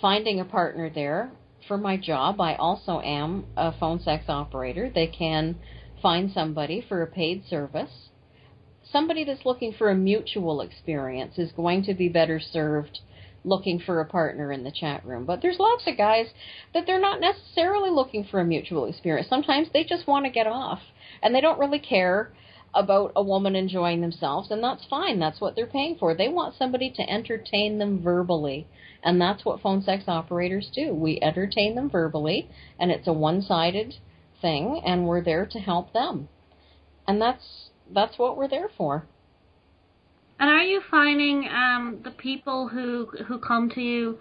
finding 0.00 0.40
a 0.40 0.44
partner 0.44 0.88
there, 0.88 1.30
for 1.66 1.78
my 1.78 1.96
job, 1.96 2.40
I 2.40 2.54
also 2.56 3.00
am 3.00 3.46
a 3.56 3.72
phone 3.72 4.00
sex 4.00 4.24
operator. 4.28 4.90
They 4.94 5.06
can 5.06 5.56
find 6.02 6.30
somebody 6.32 6.84
for 6.86 7.02
a 7.02 7.06
paid 7.06 7.44
service. 7.48 8.08
Somebody 8.90 9.24
that's 9.24 9.46
looking 9.46 9.72
for 9.72 9.90
a 9.90 9.94
mutual 9.94 10.60
experience 10.60 11.38
is 11.38 11.52
going 11.52 11.84
to 11.84 11.94
be 11.94 12.08
better 12.08 12.38
served 12.38 13.00
looking 13.44 13.78
for 13.78 14.00
a 14.00 14.06
partner 14.06 14.50
in 14.50 14.64
the 14.64 14.72
chat 14.72 15.04
room. 15.04 15.24
But 15.24 15.42
there's 15.42 15.58
lots 15.58 15.84
of 15.86 15.96
guys 15.96 16.26
that 16.72 16.86
they're 16.86 17.00
not 17.00 17.20
necessarily 17.20 17.90
looking 17.90 18.24
for 18.24 18.40
a 18.40 18.44
mutual 18.44 18.86
experience. 18.86 19.28
Sometimes 19.28 19.68
they 19.72 19.84
just 19.84 20.06
want 20.06 20.24
to 20.24 20.30
get 20.30 20.46
off 20.46 20.80
and 21.22 21.34
they 21.34 21.40
don't 21.40 21.58
really 21.58 21.78
care 21.78 22.32
about 22.74 23.12
a 23.14 23.22
woman 23.22 23.54
enjoying 23.54 24.00
themselves, 24.00 24.50
and 24.50 24.62
that's 24.62 24.84
fine. 24.86 25.18
That's 25.18 25.40
what 25.40 25.54
they're 25.54 25.66
paying 25.66 25.96
for. 25.96 26.14
They 26.14 26.28
want 26.28 26.56
somebody 26.56 26.90
to 26.90 27.08
entertain 27.08 27.78
them 27.78 28.02
verbally, 28.02 28.66
and 29.02 29.20
that's 29.20 29.44
what 29.44 29.60
phone 29.60 29.82
sex 29.82 30.04
operators 30.08 30.70
do. 30.74 30.92
We 30.92 31.20
entertain 31.22 31.76
them 31.76 31.88
verbally, 31.88 32.50
and 32.78 32.90
it's 32.90 33.06
a 33.06 33.12
one-sided 33.12 33.94
thing, 34.40 34.82
and 34.84 35.06
we're 35.06 35.22
there 35.22 35.46
to 35.46 35.58
help 35.58 35.92
them. 35.92 36.28
And 37.06 37.20
that's 37.20 37.70
that's 37.92 38.18
what 38.18 38.36
we're 38.36 38.48
there 38.48 38.70
for. 38.76 39.06
And 40.38 40.50
are 40.50 40.62
you 40.62 40.80
finding 40.90 41.48
um, 41.48 42.00
the 42.02 42.10
people 42.10 42.68
who 42.68 43.06
who 43.26 43.38
come 43.38 43.70
to 43.70 43.80
you? 43.80 44.18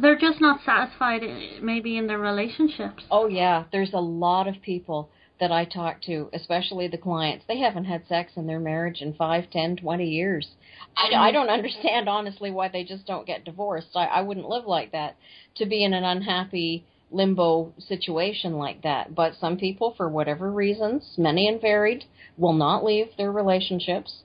They're 0.00 0.18
just 0.18 0.40
not 0.40 0.60
satisfied, 0.64 1.22
maybe 1.62 1.98
in 1.98 2.06
their 2.06 2.18
relationships. 2.18 3.04
Oh 3.10 3.26
yeah, 3.26 3.64
there's 3.70 3.92
a 3.92 4.00
lot 4.00 4.48
of 4.48 4.62
people 4.62 5.10
that 5.40 5.50
I 5.50 5.64
talk 5.64 6.00
to, 6.02 6.30
especially 6.32 6.88
the 6.88 6.96
clients, 6.96 7.44
they 7.48 7.58
haven't 7.58 7.84
had 7.84 8.06
sex 8.06 8.32
in 8.36 8.46
their 8.46 8.60
marriage 8.60 9.00
in 9.00 9.14
five, 9.14 9.50
ten, 9.50 9.76
twenty 9.76 10.08
years. 10.08 10.48
I, 10.96 11.28
I 11.28 11.32
don't 11.32 11.48
understand 11.48 12.08
honestly 12.08 12.50
why 12.50 12.68
they 12.68 12.84
just 12.84 13.06
don't 13.06 13.26
get 13.26 13.44
divorced. 13.44 13.88
I, 13.94 14.06
I 14.06 14.20
wouldn't 14.22 14.48
live 14.48 14.64
like 14.64 14.92
that 14.92 15.16
to 15.56 15.66
be 15.66 15.84
in 15.84 15.92
an 15.92 16.04
unhappy 16.04 16.86
limbo 17.10 17.72
situation 17.78 18.54
like 18.54 18.82
that. 18.82 19.14
But 19.14 19.34
some 19.40 19.56
people, 19.56 19.94
for 19.96 20.08
whatever 20.08 20.50
reasons, 20.50 21.14
many 21.18 21.48
and 21.48 21.60
varied, 21.60 22.04
will 22.36 22.52
not 22.52 22.84
leave 22.84 23.08
their 23.16 23.32
relationships, 23.32 24.22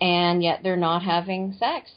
and 0.00 0.42
yet 0.42 0.60
they're 0.62 0.76
not 0.76 1.02
having 1.02 1.54
sex. 1.58 1.90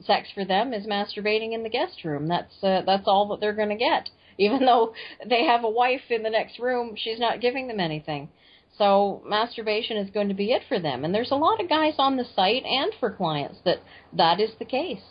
Sex 0.00 0.28
for 0.34 0.44
them 0.44 0.72
is 0.72 0.86
masturbating 0.86 1.52
in 1.52 1.62
the 1.62 1.68
guest 1.68 2.04
room. 2.04 2.28
That's 2.28 2.62
uh, 2.62 2.82
that's 2.86 3.08
all 3.08 3.28
that 3.28 3.40
they're 3.40 3.52
going 3.52 3.70
to 3.70 3.76
get 3.76 4.10
even 4.40 4.64
though 4.64 4.94
they 5.26 5.44
have 5.44 5.64
a 5.64 5.70
wife 5.70 6.10
in 6.10 6.22
the 6.22 6.30
next 6.30 6.58
room, 6.58 6.94
she's 6.96 7.20
not 7.20 7.40
giving 7.40 7.68
them 7.68 7.78
anything. 7.78 8.30
So 8.78 9.22
masturbation 9.26 9.98
is 9.98 10.10
going 10.10 10.28
to 10.28 10.34
be 10.34 10.52
it 10.52 10.62
for 10.66 10.80
them. 10.80 11.04
And 11.04 11.14
there's 11.14 11.30
a 11.30 11.36
lot 11.36 11.60
of 11.60 11.68
guys 11.68 11.94
on 11.98 12.16
the 12.16 12.24
site 12.24 12.64
and 12.64 12.92
for 12.98 13.10
clients 13.10 13.58
that 13.64 13.80
that 14.14 14.40
is 14.40 14.52
the 14.58 14.64
case. 14.64 15.02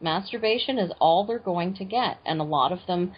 Masturbation 0.00 0.78
is 0.78 0.90
all 1.00 1.24
they're 1.24 1.38
going 1.38 1.74
to 1.74 1.84
get. 1.84 2.18
And 2.26 2.40
a 2.40 2.44
lot 2.44 2.72
of 2.72 2.80
them 2.88 3.12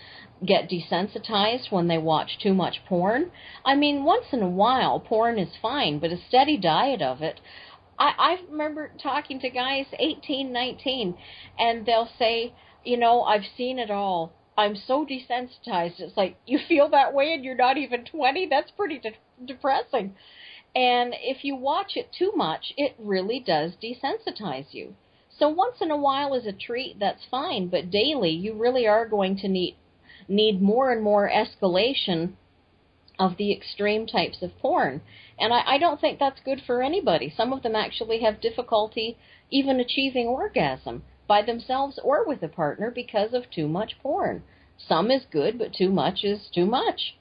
get 0.44 0.68
desensitized 0.68 1.72
when 1.72 1.88
they 1.88 1.98
watch 1.98 2.38
too 2.38 2.52
much 2.52 2.84
porn. 2.86 3.30
I 3.64 3.74
mean, 3.74 4.04
once 4.04 4.26
in 4.32 4.42
a 4.42 4.48
while, 4.48 5.00
porn 5.00 5.38
is 5.38 5.56
fine, 5.62 5.98
but 5.98 6.12
a 6.12 6.18
steady 6.28 6.58
diet 6.58 7.00
of 7.00 7.22
it. 7.22 7.40
I, 7.98 8.12
I 8.18 8.38
remember 8.50 8.90
talking 9.02 9.40
to 9.40 9.50
guys 9.50 9.86
18, 9.98 10.52
19, 10.52 11.16
and 11.58 11.86
they'll 11.86 12.10
say, 12.18 12.52
you 12.84 12.96
know, 12.96 13.22
I've 13.22 13.46
seen 13.56 13.78
it 13.78 13.90
all. 13.90 14.32
I'm 14.58 14.76
so 14.76 15.04
desensitized. 15.04 16.00
It's 16.00 16.16
like 16.16 16.36
you 16.46 16.58
feel 16.68 16.88
that 16.90 17.12
way 17.12 17.34
and 17.34 17.44
you're 17.44 17.54
not 17.54 17.76
even 17.76 18.04
20. 18.04 18.46
That's 18.48 18.70
pretty 18.70 18.98
de- 18.98 19.44
depressing. 19.44 20.14
And 20.74 21.14
if 21.20 21.44
you 21.44 21.56
watch 21.56 21.96
it 21.96 22.12
too 22.12 22.32
much, 22.34 22.72
it 22.76 22.94
really 22.98 23.40
does 23.40 23.72
desensitize 23.82 24.72
you. 24.72 24.94
So 25.38 25.48
once 25.48 25.76
in 25.80 25.90
a 25.90 25.96
while 25.96 26.34
is 26.34 26.46
a 26.46 26.52
treat, 26.52 26.98
that's 26.98 27.24
fine, 27.30 27.68
but 27.68 27.90
daily 27.90 28.30
you 28.30 28.54
really 28.54 28.86
are 28.86 29.06
going 29.06 29.36
to 29.38 29.48
need 29.48 29.76
need 30.28 30.60
more 30.60 30.90
and 30.90 31.02
more 31.02 31.30
escalation 31.30 32.32
of 33.18 33.36
the 33.36 33.52
extreme 33.52 34.06
types 34.06 34.42
of 34.42 34.58
porn. 34.58 35.00
And 35.38 35.52
I, 35.52 35.62
I 35.74 35.78
don't 35.78 36.00
think 36.00 36.18
that's 36.18 36.40
good 36.44 36.62
for 36.66 36.82
anybody. 36.82 37.32
Some 37.34 37.52
of 37.52 37.62
them 37.62 37.74
actually 37.74 38.20
have 38.20 38.40
difficulty 38.40 39.16
even 39.50 39.80
achieving 39.80 40.26
orgasm 40.26 41.02
by 41.26 41.42
themselves 41.42 41.98
or 42.02 42.26
with 42.26 42.42
a 42.42 42.48
partner 42.48 42.90
because 42.90 43.32
of 43.32 43.50
too 43.50 43.68
much 43.68 43.98
porn. 44.02 44.42
Some 44.78 45.10
is 45.10 45.24
good, 45.30 45.58
but 45.58 45.72
too 45.72 45.90
much 45.90 46.24
is 46.24 46.48
too 46.54 46.66
much. 46.66 47.16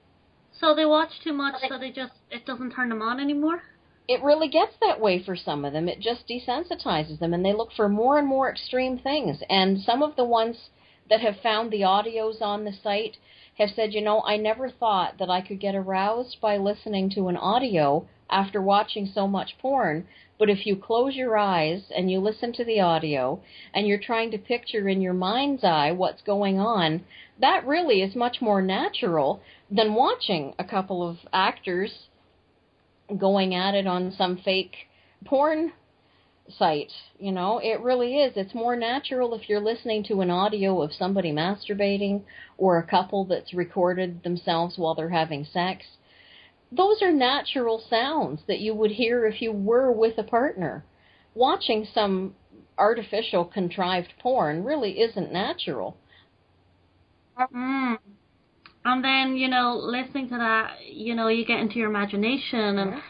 So 0.60 0.74
they 0.74 0.86
watch 0.86 1.20
too 1.24 1.34
much, 1.34 1.56
so 1.68 1.78
they 1.78 1.92
just 1.92 2.14
it 2.32 2.46
doesn't 2.46 2.72
turn 2.72 2.90
them 2.90 3.02
on 3.02 3.20
anymore. 3.20 3.64
It 4.08 4.22
really 4.22 4.48
gets 4.48 4.74
that 4.82 5.02
way 5.02 5.22
for 5.24 5.36
some 5.36 5.66
of 5.66 5.74
them. 5.74 5.90
It 5.90 6.00
just 6.00 6.28
desensitizes 6.28 7.20
them, 7.20 7.34
and 7.34 7.44
they 7.44 7.54
look 7.54 7.72
for 7.74 7.90
more 7.90 8.20
and 8.20 8.28
more 8.28 8.50
extreme 8.50 8.98
things. 8.98 9.42
And 9.50 9.82
some 9.82 10.04
of 10.04 10.16
the 10.16 10.24
ones 10.24 10.70
that 11.10 11.22
have 11.22 11.40
found 11.42 11.72
the 11.72 11.82
audios 11.82 12.42
on 12.42 12.66
the 12.66 12.74
site 12.74 13.18
have 13.56 13.70
said, 13.76 13.94
you 13.94 14.02
know, 14.02 14.22
I 14.22 14.38
never 14.38 14.70
thought 14.70 15.18
that 15.20 15.30
I 15.30 15.42
could 15.42 15.60
get 15.60 15.76
aroused 15.76 16.38
by 16.42 16.58
listening 16.58 17.10
to 17.12 17.28
an 17.28 17.38
audio 17.38 18.08
after 18.30 18.62
watching 18.62 19.06
so 19.06 19.28
much 19.28 19.58
porn, 19.60 20.08
but 20.38 20.50
if 20.50 20.66
you 20.66 20.76
close 20.76 21.16
your 21.16 21.38
eyes 21.38 21.84
and 21.96 22.12
you 22.12 22.20
listen 22.20 22.52
to 22.54 22.66
the 22.66 22.82
audio 22.82 23.42
and 23.74 23.88
you're 23.88 24.00
trying 24.00 24.32
to 24.32 24.38
picture 24.38 24.90
in 24.90 25.02
your 25.02 25.14
mind's 25.14 25.64
eye 25.64 25.92
what's 25.92 26.22
going 26.22 26.60
on, 26.60 27.04
that 27.40 27.66
really 27.66 28.02
is 28.02 28.16
much 28.16 28.42
more 28.42 28.62
natural 28.62 29.42
than 29.72 29.94
watching 29.94 30.54
a 30.60 30.64
couple 30.64 31.08
of 31.08 31.18
actors 31.32 32.08
going 33.18 33.54
at 33.54 33.76
it 33.76 33.88
on 33.88 34.12
some 34.12 34.38
fake 34.38 34.76
porn 35.24 35.72
site. 36.50 36.92
You 37.20 37.32
know, 37.32 37.60
it 37.60 37.80
really 37.82 38.18
is. 38.20 38.34
It's 38.36 38.54
more 38.54 38.76
natural 38.76 39.34
if 39.34 39.50
you're 39.50 39.60
listening 39.60 40.04
to 40.06 40.22
an 40.22 40.30
audio 40.30 40.82
of 40.82 40.94
somebody 40.94 41.32
masturbating 41.32 42.24
or 42.58 42.78
a 42.78 42.88
couple 42.88 43.26
that's 43.26 43.54
recorded 43.54 44.24
themselves 44.24 44.78
while 44.78 44.96
they're 44.96 45.10
having 45.10 45.46
sex 45.46 45.86
those 46.72 47.02
are 47.02 47.12
natural 47.12 47.82
sounds 47.90 48.42
that 48.48 48.60
you 48.60 48.74
would 48.74 48.92
hear 48.92 49.26
if 49.26 49.42
you 49.42 49.52
were 49.52 49.92
with 49.92 50.18
a 50.18 50.24
partner. 50.24 50.84
Watching 51.34 51.88
some 51.94 52.36
artificial 52.78 53.46
contrived 53.46 54.14
porn 54.20 54.64
really 54.64 55.02
isn't 55.02 55.32
natural. 55.32 55.98
Mm. 57.38 57.98
And 58.86 59.04
then, 59.04 59.36
you 59.38 59.48
know, 59.48 59.76
listening 59.76 60.30
to 60.30 60.38
that, 60.38 60.78
you 60.86 61.16
know, 61.16 61.28
you 61.28 61.46
get 61.46 61.60
into 61.60 61.76
your 61.76 61.90
imagination 61.90 62.80
and 62.80 63.02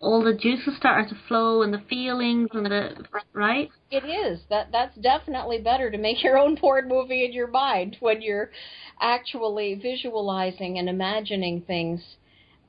all 0.00 0.24
the 0.24 0.34
juices 0.34 0.76
start 0.78 1.08
to 1.10 1.16
flow 1.28 1.62
and 1.62 1.74
the 1.74 1.82
feelings 1.88 2.48
and 2.52 2.66
the 2.66 3.04
right? 3.32 3.70
It 3.90 4.04
is. 4.04 4.40
That 4.48 4.72
that's 4.72 4.96
definitely 4.96 5.58
better 5.58 5.90
to 5.90 5.98
make 5.98 6.22
your 6.22 6.38
own 6.38 6.56
porn 6.56 6.88
movie 6.88 7.24
in 7.24 7.32
your 7.32 7.48
mind 7.48 7.96
when 8.00 8.22
you're 8.22 8.50
actually 9.00 9.74
visualizing 9.74 10.78
and 10.78 10.88
imagining 10.88 11.62
things 11.62 12.00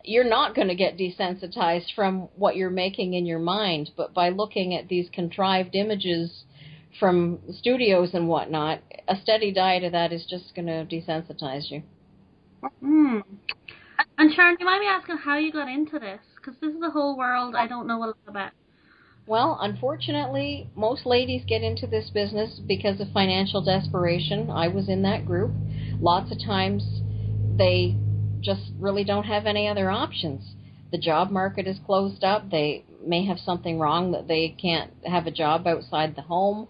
you're 0.04 0.28
not 0.28 0.56
going 0.56 0.68
to 0.68 0.76
get 0.76 0.98
desensitized 0.98 1.94
from 1.96 2.30
what 2.36 2.56
you're 2.56 2.70
making 2.70 3.14
in 3.14 3.26
your 3.26 3.40
mind, 3.40 3.92
but 3.96 4.14
by 4.14 4.30
looking 4.30 4.76
at 4.76 4.88
these 4.88 5.08
contrived 5.14 5.76
images 5.76 6.44
from 7.00 7.40
studios 7.52 8.10
and 8.14 8.28
whatnot, 8.28 8.82
a 9.08 9.16
steady 9.22 9.52
diet 9.52 9.84
of 9.84 9.92
that 9.92 10.12
is 10.12 10.26
just 10.30 10.56
going 10.56 10.66
to 10.66 10.86
desensitize 10.86 11.70
you. 11.70 11.84
Mm. 12.84 13.24
And 14.18 14.34
Sharon, 14.34 14.56
do 14.56 14.62
you 14.62 14.66
mind 14.66 14.82
me 14.82 14.88
asking 14.88 15.18
how 15.18 15.38
you 15.38 15.52
got 15.52 15.68
into 15.68 16.00
this? 16.00 16.20
Because 16.42 16.60
this 16.60 16.74
is 16.74 16.82
a 16.82 16.90
whole 16.90 17.18
world 17.18 17.56
I 17.56 17.68
don't 17.68 17.88
know 17.88 18.04
a 18.04 18.08
lot 18.08 18.18
about. 18.28 18.52
Well, 19.28 19.60
unfortunately, 19.62 20.70
most 20.76 21.06
ladies 21.06 21.44
get 21.48 21.62
into 21.62 21.86
this 21.86 22.10
business 22.10 22.60
because 22.68 23.00
of 23.00 23.12
financial 23.12 23.64
desperation. 23.64 24.50
I 24.50 24.68
was 24.68 24.90
in 24.90 25.04
that 25.04 25.26
group. 25.26 25.52
Lots 26.00 26.32
of 26.32 26.44
times 26.44 26.84
they 27.58 27.96
just 28.42 28.72
really 28.80 29.04
don't 29.04 29.26
have 29.26 29.46
any 29.46 29.68
other 29.68 29.92
options. 29.92 30.56
The 30.92 30.98
job 30.98 31.30
market 31.30 31.68
is 31.68 31.78
closed 31.86 32.24
up. 32.24 32.50
They 32.50 32.84
may 33.06 33.26
have 33.26 33.38
something 33.40 33.80
wrong 33.80 34.12
that 34.12 34.28
they 34.28 34.50
can't 34.60 34.92
have 35.06 35.28
a 35.28 35.32
job 35.32 35.68
outside 35.68 36.16
the 36.16 36.24
home. 36.24 36.68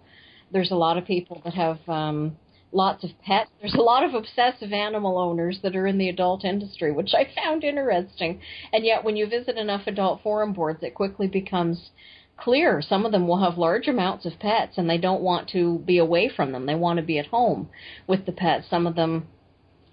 There's 0.52 0.72
a 0.72 0.76
lot 0.76 0.98
of 0.98 1.06
people 1.06 1.42
that 1.46 1.54
have 1.54 1.80
um, 1.88 2.38
lots 2.72 3.04
of 3.04 3.12
pets. 3.26 3.50
There's 3.60 3.74
a 3.74 3.82
lot 3.82 4.04
of 4.04 4.14
obsessive 4.14 4.72
animal 4.72 5.18
owners 5.18 5.60
that 5.64 5.76
are 5.76 5.88
in 5.88 5.98
the 5.98 6.10
adult 6.10 6.46
industry, 6.46 6.92
which 6.92 7.14
I 7.14 7.28
found 7.44 7.64
interesting. 7.64 8.40
And 8.74 8.86
yet, 8.86 9.04
when 9.04 9.16
you 9.16 9.28
visit 9.28 9.58
enough 9.58 9.88
adult 9.88 10.22
forum 10.22 10.54
boards, 10.54 10.84
it 10.84 10.96
quickly 10.96 11.28
becomes 11.28 11.92
clear. 12.38 12.82
Some 12.82 13.06
of 13.06 13.12
them 13.12 13.28
will 13.28 13.40
have 13.44 13.58
large 13.58 13.88
amounts 13.88 14.26
of 14.26 14.40
pets 14.40 14.78
and 14.78 14.90
they 14.90 14.98
don't 14.98 15.22
want 15.22 15.50
to 15.50 15.80
be 15.80 16.00
away 16.00 16.30
from 16.34 16.52
them. 16.52 16.66
They 16.66 16.76
want 16.76 16.98
to 16.98 17.04
be 17.04 17.20
at 17.20 17.28
home 17.28 17.70
with 18.08 18.26
the 18.26 18.32
pets. 18.32 18.66
Some 18.70 18.88
of 18.88 18.96
them 18.96 19.28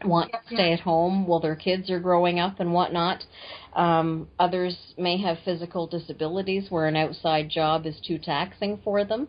want 0.05 0.31
to 0.33 0.55
stay 0.55 0.73
at 0.73 0.81
home 0.81 1.27
while 1.27 1.41
their 1.41 1.57
kids 1.57 1.91
are 1.91 1.99
growing 1.99 2.39
up 2.39 2.61
and 2.61 2.73
whatnot. 2.73 3.25
Um, 3.75 4.29
others 4.39 4.77
may 4.97 5.19
have 5.19 5.39
physical 5.45 5.87
disabilities 5.87 6.67
where 6.71 6.87
an 6.87 6.97
outside 6.97 7.49
job 7.49 7.85
is 7.85 8.01
too 8.07 8.19
taxing 8.19 8.81
for 8.83 9.05
them. 9.05 9.29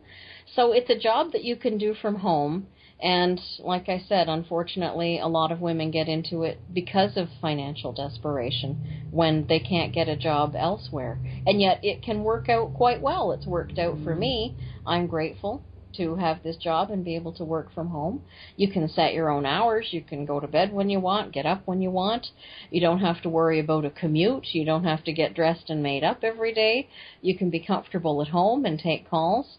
So 0.55 0.71
it's 0.71 0.89
a 0.89 0.97
job 0.97 1.31
that 1.33 1.43
you 1.43 1.55
can 1.55 1.77
do 1.77 1.93
from 1.93 2.15
home. 2.15 2.67
And 3.01 3.39
like 3.59 3.87
I 3.87 4.03
said, 4.09 4.27
unfortunately, 4.27 5.19
a 5.19 5.27
lot 5.27 5.51
of 5.51 5.61
women 5.61 5.89
get 5.89 6.09
into 6.09 6.43
it 6.43 6.59
because 6.73 7.15
of 7.15 7.29
financial 7.39 7.93
desperation 7.93 9.07
when 9.11 9.45
they 9.47 9.59
can't 9.59 9.93
get 9.93 10.09
a 10.09 10.17
job 10.17 10.53
elsewhere. 10.57 11.17
And 11.45 11.61
yet 11.61 11.79
it 11.81 12.01
can 12.03 12.23
work 12.23 12.49
out 12.49 12.73
quite 12.73 13.01
well. 13.01 13.31
It's 13.31 13.47
worked 13.47 13.79
out 13.79 13.97
for 14.03 14.15
me. 14.15 14.57
I'm 14.85 15.07
grateful 15.07 15.63
to 15.95 16.15
have 16.15 16.43
this 16.43 16.57
job 16.57 16.91
and 16.91 17.03
be 17.03 17.15
able 17.15 17.33
to 17.33 17.43
work 17.43 17.73
from 17.73 17.87
home. 17.87 18.21
You 18.57 18.69
can 18.71 18.87
set 18.89 19.13
your 19.13 19.29
own 19.29 19.45
hours. 19.45 19.87
You 19.91 20.01
can 20.01 20.25
go 20.25 20.39
to 20.39 20.47
bed 20.47 20.71
when 20.73 20.89
you 20.89 20.99
want, 20.99 21.33
get 21.33 21.45
up 21.45 21.61
when 21.65 21.81
you 21.81 21.91
want. 21.91 22.27
You 22.69 22.81
don't 22.81 22.99
have 22.99 23.21
to 23.23 23.29
worry 23.29 23.59
about 23.59 23.85
a 23.85 23.89
commute. 23.89 24.47
You 24.53 24.65
don't 24.65 24.83
have 24.83 25.03
to 25.05 25.13
get 25.13 25.33
dressed 25.33 25.69
and 25.69 25.81
made 25.81 26.03
up 26.03 26.23
every 26.23 26.53
day. 26.53 26.89
You 27.21 27.37
can 27.37 27.49
be 27.49 27.59
comfortable 27.59 28.21
at 28.21 28.27
home 28.27 28.65
and 28.65 28.77
take 28.77 29.09
calls. 29.09 29.57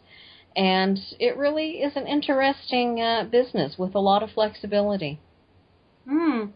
And 0.57 0.99
it 1.19 1.37
really 1.37 1.83
is 1.83 1.93
an 1.97 2.07
interesting 2.07 3.01
uh, 3.01 3.25
business 3.31 3.77
with 3.79 3.95
a 3.95 4.01
lot 4.01 4.23
of 4.23 4.31
flexibility. 4.31 5.21
Hmm. 6.09 6.47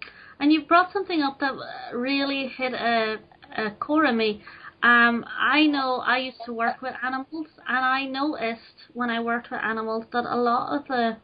And 0.41 0.53
you 0.53 0.63
brought 0.63 0.93
something 0.93 1.23
up 1.23 1.39
that 1.41 1.53
really 1.95 2.49
hit 2.49 2.75
a, 2.75 3.19
a 3.57 3.71
core 3.71 4.05
in 4.07 4.17
me. 4.17 4.43
Um, 4.83 5.25
I 5.39 5.67
know 5.67 6.03
I 6.05 6.19
used 6.19 6.41
to 6.45 6.53
work 6.53 6.83
with 6.83 6.93
animals, 7.03 7.47
and 7.67 7.79
I 7.79 8.05
noticed 8.05 8.91
when 8.93 9.09
I 9.09 9.21
worked 9.21 9.51
with 9.51 9.61
animals 9.63 10.05
that 10.13 10.25
a 10.27 10.37
lot 10.37 10.77
of 10.77 10.87
the 10.89 11.17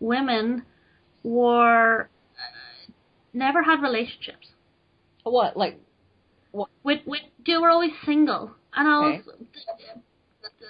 women 0.00 0.64
were 1.22 2.02
uh, 2.02 2.92
never 3.32 3.62
had 3.62 3.80
relationships. 3.80 4.48
What 5.22 5.56
like? 5.56 5.80
What? 6.52 6.68
With 6.82 7.00
with 7.06 7.22
they 7.46 7.56
were 7.56 7.70
always 7.70 7.92
single, 8.04 8.50
and 8.74 8.86
I 8.86 8.98
was 8.98 9.20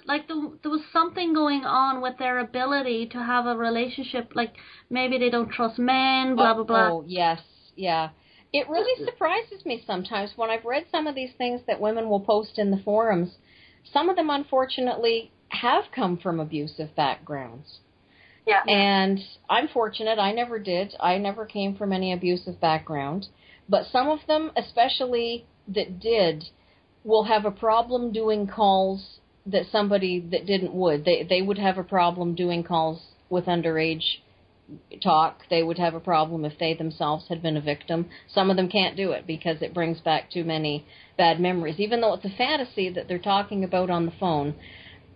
like 0.05 0.29
the, 0.29 0.59
there 0.63 0.71
was 0.71 0.83
something 0.93 1.33
going 1.35 1.65
on 1.65 2.01
with 2.01 2.19
their 2.19 2.39
ability 2.39 3.07
to 3.13 3.19
have 3.19 3.47
a 3.47 3.57
relationship. 3.57 4.33
Like 4.35 4.55
maybe 4.91 5.19
they 5.19 5.31
don't 5.31 5.51
trust 5.51 5.79
men, 5.79 6.37
blah 6.37 6.55
blah 6.55 6.65
blah. 6.65 6.89
Oh, 6.89 7.03
oh 7.03 7.05
yes, 7.07 7.41
yeah 7.77 8.11
It 8.53 8.69
really 8.69 9.01
uh, 9.01 9.05
uh, 9.05 9.11
surprises 9.11 9.65
me 9.65 9.83
sometimes 9.87 10.33
when 10.37 10.51
I've 10.51 10.65
read 10.65 10.87
some 10.91 11.07
of 11.07 11.15
these 11.15 11.33
things 11.37 11.61
that 11.67 11.81
women 11.81 12.09
will 12.09 12.21
post 12.21 12.59
in 12.59 12.71
the 12.71 12.79
forums. 12.79 13.37
Some 13.93 14.09
of 14.09 14.17
them, 14.17 14.31
unfortunately, 14.31 15.31
have 15.49 15.85
come 15.95 16.17
from 16.19 16.41
abusive 16.41 16.95
backgrounds. 16.97 17.79
Yeah. 18.47 18.63
And 18.67 19.21
I'm 19.51 19.69
fortunate, 19.69 20.19
I 20.19 20.33
never 20.33 20.59
did. 20.59 20.95
I 21.01 21.19
never 21.19 21.47
came 21.47 21.77
from 21.77 21.93
any 21.93 22.13
abusive 22.13 22.61
background. 22.61 23.27
But 23.69 23.87
some 23.91 24.09
of 24.09 24.21
them, 24.29 24.53
especially 24.57 25.47
that 25.69 25.99
did, 25.99 26.45
will 27.05 27.25
have 27.25 27.45
a 27.45 27.51
problem 27.51 28.13
doing 28.13 28.47
calls 28.47 29.19
that 29.47 29.67
somebody 29.71 30.21
that 30.33 30.47
didn't 30.47 30.73
would. 30.73 31.05
They 31.05 31.23
they 31.23 31.43
would 31.43 31.59
have 31.59 31.79
a 31.79 31.85
problem 31.85 32.35
doing 32.35 32.65
calls 32.65 33.01
with 33.31 33.47
underage 33.47 34.19
talk. 35.03 35.43
They 35.49 35.63
would 35.63 35.79
have 35.79 35.95
a 35.95 36.01
problem 36.01 36.45
if 36.45 36.59
they 36.59 36.75
themselves 36.75 37.27
had 37.29 37.43
been 37.43 37.57
a 37.57 37.61
victim. 37.61 38.09
Some 38.33 38.51
of 38.51 38.57
them 38.57 38.69
can't 38.69 38.97
do 38.97 39.13
it 39.13 39.27
because 39.27 39.63
it 39.63 39.75
brings 39.75 40.01
back 40.01 40.31
too 40.31 40.45
many 40.45 40.85
bad 41.17 41.41
memories. 41.41 41.79
Even 41.79 42.01
though 42.01 42.15
it's 42.15 42.25
a 42.25 42.37
fantasy 42.37 42.89
that 42.91 43.09
they're 43.09 43.19
talking 43.19 43.63
about 43.63 43.91
on 43.91 44.07
the 44.07 44.13
phone, 44.19 44.55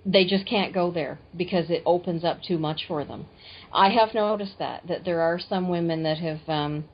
they 0.07 0.25
just 0.25 0.47
can't 0.47 0.73
go 0.73 0.91
there 0.91 1.19
because 1.37 1.69
it 1.69 1.83
opens 1.85 2.25
up 2.25 2.43
too 2.43 2.59
much 2.59 2.85
for 2.87 3.05
them. 3.05 3.27
I 3.73 3.91
have 3.91 4.15
noticed 4.15 4.59
that 4.59 4.87
that 4.89 5.05
there 5.05 5.21
are 5.21 5.39
some 5.41 5.69
women 5.69 6.03
that 6.05 6.19
have 6.19 6.41
um 6.49 6.85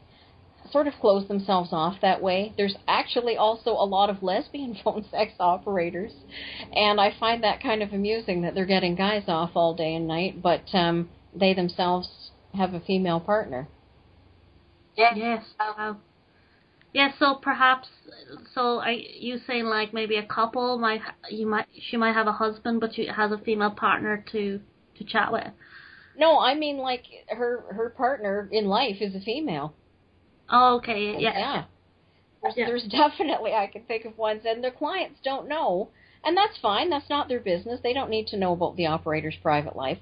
sort 0.70 0.86
of 0.86 0.94
close 1.00 1.26
themselves 1.28 1.70
off 1.72 1.96
that 2.02 2.22
way. 2.22 2.52
There's 2.56 2.76
actually 2.88 3.36
also 3.36 3.70
a 3.70 3.84
lot 3.86 4.10
of 4.10 4.22
lesbian 4.22 4.76
phone 4.84 5.04
sex 5.10 5.32
operators 5.40 6.12
and 6.74 7.00
I 7.00 7.14
find 7.18 7.42
that 7.44 7.62
kind 7.62 7.82
of 7.82 7.92
amusing 7.92 8.42
that 8.42 8.54
they're 8.54 8.66
getting 8.66 8.94
guys 8.94 9.24
off 9.28 9.50
all 9.54 9.74
day 9.74 9.94
and 9.94 10.06
night 10.06 10.42
but 10.42 10.64
um 10.72 11.08
they 11.34 11.54
themselves 11.54 12.30
have 12.54 12.74
a 12.74 12.80
female 12.80 13.20
partner. 13.20 13.68
Yes. 14.96 15.44
Wow. 15.60 15.98
Yeah, 16.92 17.10
so 17.18 17.34
perhaps, 17.34 17.88
so 18.54 18.80
are 18.80 18.90
you 18.90 19.38
saying 19.46 19.66
like 19.66 19.92
maybe 19.92 20.16
a 20.16 20.26
couple 20.26 20.78
might 20.78 21.02
you 21.28 21.46
might 21.46 21.66
she 21.90 21.98
might 21.98 22.14
have 22.14 22.26
a 22.26 22.32
husband, 22.32 22.80
but 22.80 22.94
she 22.94 23.06
has 23.06 23.30
a 23.32 23.38
female 23.38 23.70
partner 23.70 24.24
to 24.32 24.60
to 24.96 25.04
chat 25.04 25.30
with. 25.30 25.48
No, 26.16 26.38
I 26.38 26.54
mean 26.54 26.78
like 26.78 27.04
her 27.28 27.64
her 27.70 27.90
partner 27.90 28.48
in 28.50 28.64
life 28.64 28.96
is 29.00 29.14
a 29.14 29.20
female. 29.20 29.74
Oh, 30.50 30.76
okay, 30.76 31.16
yeah. 31.18 31.38
Yeah. 31.38 31.64
There's, 32.42 32.56
Yeah. 32.56 32.66
there's 32.66 32.84
definitely 32.84 33.52
I 33.54 33.66
can 33.66 33.82
think 33.84 34.04
of 34.04 34.16
ones, 34.18 34.42
and 34.46 34.62
their 34.62 34.70
clients 34.70 35.20
don't 35.24 35.48
know, 35.48 35.88
and 36.24 36.36
that's 36.36 36.56
fine. 36.58 36.90
That's 36.90 37.10
not 37.10 37.28
their 37.28 37.40
business. 37.40 37.80
They 37.82 37.92
don't 37.92 38.10
need 38.10 38.28
to 38.28 38.36
know 38.36 38.52
about 38.52 38.76
the 38.76 38.86
operator's 38.86 39.36
private 39.42 39.76
life. 39.76 39.98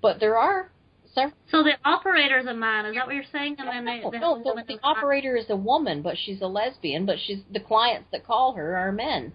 But 0.00 0.20
there 0.20 0.36
are 0.36 0.70
several. 1.14 1.36
So 1.50 1.62
the 1.62 1.74
operator's 1.84 2.46
a 2.46 2.54
man, 2.54 2.86
is 2.86 2.94
that 2.94 3.06
what 3.06 3.14
you're 3.14 3.24
saying? 3.32 3.56
And 3.58 3.68
then 3.68 3.84
they, 3.84 4.00
No, 4.00 4.10
they 4.10 4.18
no, 4.18 4.34
have 4.36 4.44
the, 4.66 4.74
the 4.74 4.80
operator 4.82 5.36
is 5.36 5.50
a 5.50 5.56
woman, 5.56 6.02
but 6.02 6.16
she's 6.16 6.40
a 6.40 6.46
lesbian. 6.46 7.06
But 7.06 7.18
she's 7.18 7.40
the 7.52 7.60
clients 7.60 8.08
that 8.12 8.24
call 8.26 8.52
her 8.54 8.76
are 8.76 8.92
men. 8.92 9.32